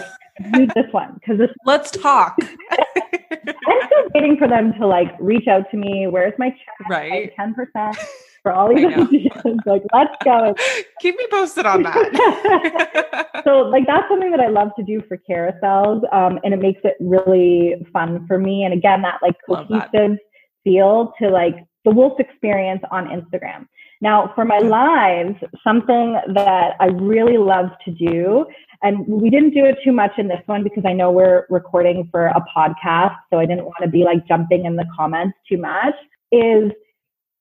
[0.53, 1.49] do this one because this.
[1.65, 2.37] Let's talk.
[2.71, 6.07] I'm still waiting for them to like reach out to me.
[6.07, 6.89] Where's my check?
[6.89, 7.33] Right.
[7.35, 7.97] Ten percent.
[8.45, 8.85] for all these
[9.65, 10.53] like, let's go.
[11.01, 13.41] Keep me posted on that.
[13.43, 16.79] so, like, that's something that I love to do for carousels, um, and it makes
[16.83, 18.63] it really fun for me.
[18.63, 20.19] And again, that like cohesive
[20.63, 21.55] feel to like
[21.85, 23.65] the Wolfe experience on Instagram.
[23.99, 28.45] Now, for my lives, something that I really love to do,
[28.83, 32.07] and we didn't do it too much in this one because I know we're recording
[32.11, 35.57] for a podcast, so I didn't want to be like jumping in the comments too
[35.57, 35.95] much,
[36.31, 36.71] is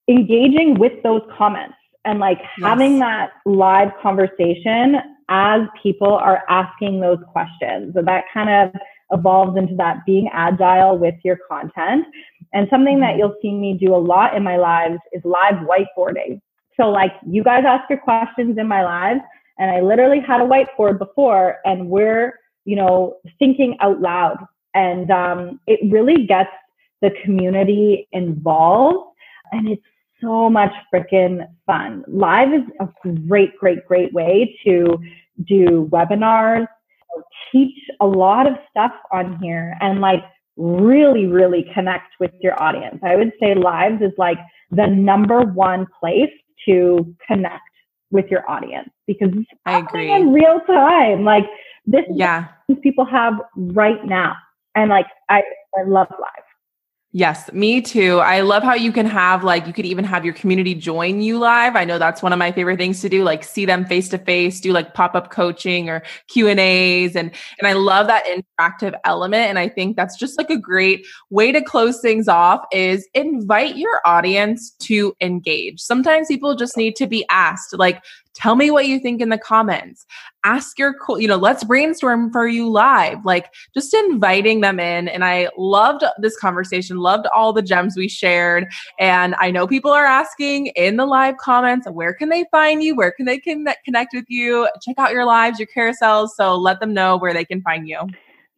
[0.09, 2.69] engaging with those comments and like yes.
[2.69, 4.97] having that live conversation
[5.29, 7.95] as people are asking those questions.
[7.95, 8.81] So that kind of
[9.11, 12.07] evolves into that being agile with your content.
[12.53, 13.19] And something that mm-hmm.
[13.19, 16.41] you'll see me do a lot in my lives is live whiteboarding.
[16.79, 19.21] So like you guys ask your questions in my lives
[19.59, 24.39] and I literally had a whiteboard before and we're, you know, thinking out loud.
[24.75, 26.51] And um, it really gets
[27.01, 29.15] the community involved
[29.53, 29.83] and it's
[30.21, 32.05] so much freaking fun.
[32.09, 32.89] Live is a
[33.29, 34.99] great, great, great way to
[35.45, 36.67] do webinars,
[37.53, 40.25] teach a lot of stuff on here and like
[40.57, 42.99] really, really connect with your audience.
[43.03, 44.39] I would say lives is like
[44.71, 46.31] the number one place
[46.67, 47.63] to connect
[48.11, 49.31] with your audience because
[49.67, 51.25] I agree in real time.
[51.25, 51.45] Like
[51.87, 52.49] this yeah
[52.83, 54.35] people have right now.
[54.75, 55.43] And like I,
[55.77, 56.44] I love live.
[57.17, 58.19] Yes, me too.
[58.19, 61.39] I love how you can have like you could even have your community join you
[61.39, 61.77] live.
[61.77, 64.19] I know that's one of my favorite things to do, like see them face to
[64.19, 69.61] face, do like pop-up coaching or Q&As and and I love that interactive element and
[69.61, 74.01] I think that's just like a great way to close things off is invite your
[74.05, 75.79] audience to engage.
[75.81, 78.03] Sometimes people just need to be asked like
[78.35, 80.07] Tell me what you think in the comments.
[80.45, 83.25] Ask your cool, you know, let's brainstorm for you live.
[83.25, 85.09] Like just inviting them in.
[85.09, 88.67] And I loved this conversation, loved all the gems we shared.
[88.99, 92.97] And I know people are asking in the live comments, where can they find you?
[92.97, 94.69] Where can they connect with you?
[94.83, 96.31] Check out your lives, your carousels.
[96.37, 98.01] So let them know where they can find you.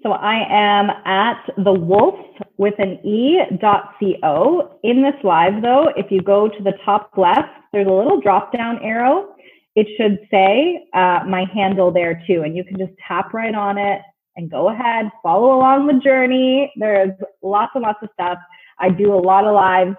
[0.03, 2.14] So I am at the wolf
[2.59, 4.79] with an e dot co.
[4.83, 8.53] In this live though, if you go to the top left, there's a little drop
[8.53, 9.36] down arrow
[9.77, 12.43] it should say uh, my handle there too.
[12.43, 14.01] And you can just tap right on it
[14.35, 16.72] and go ahead, follow along the journey.
[16.77, 17.12] There's
[17.43, 18.39] lots and lots of stuff.
[18.81, 19.97] I do a lot of lives.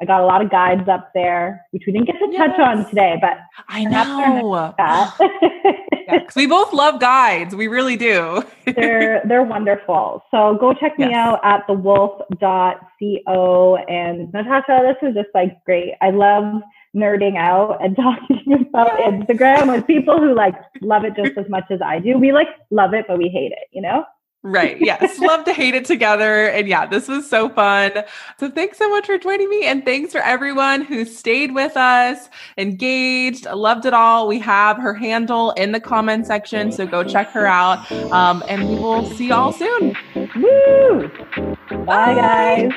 [0.00, 2.50] I got a lot of guides up there, which we didn't get to yes.
[2.50, 3.38] touch on today, but
[3.68, 4.74] I know.
[4.78, 5.12] yeah,
[6.36, 7.56] we both love guides.
[7.56, 8.44] We really do.
[8.66, 10.22] they're they're wonderful.
[10.30, 11.08] So go check yes.
[11.08, 12.26] me out at thewolfe.co.
[13.88, 15.94] And Natasha, this is just like great.
[16.02, 16.60] I love
[16.94, 21.64] nerding out and talking about Instagram with people who like love it just as much
[21.70, 22.18] as I do.
[22.18, 24.04] We like love it, but we hate it, you know?
[24.46, 24.76] Right.
[24.80, 25.18] Yes.
[25.18, 26.46] love to hate it together.
[26.46, 28.04] And yeah, this was so fun.
[28.38, 29.66] So thanks so much for joining me.
[29.66, 34.28] And thanks for everyone who stayed with us, engaged, loved it all.
[34.28, 36.70] We have her handle in the comment section.
[36.70, 37.90] So go check her out.
[38.12, 39.96] Um, and we will see y'all soon.
[40.36, 41.10] Woo!
[41.84, 42.14] Bye, Bye.
[42.14, 42.72] guys.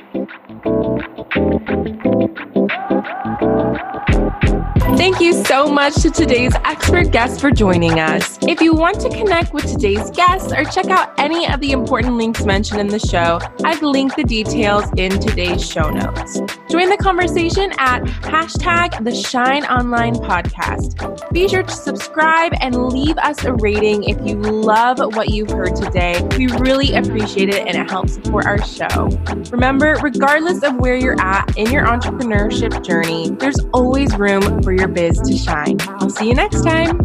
[4.98, 8.38] Thank you so much to today's expert guest for joining us.
[8.42, 12.46] If you want to connect with today's guest or check out any the important links
[12.46, 16.40] mentioned in the show, I've linked the details in today's show notes.
[16.70, 21.32] Join the conversation at hashtag the Shine Online Podcast.
[21.32, 25.76] Be sure to subscribe and leave us a rating if you love what you've heard
[25.76, 26.26] today.
[26.38, 29.10] We really appreciate it and it helps support our show.
[29.52, 34.88] Remember, regardless of where you're at in your entrepreneurship journey, there's always room for your
[34.88, 35.78] biz to shine.
[36.00, 37.00] I'll see you next time.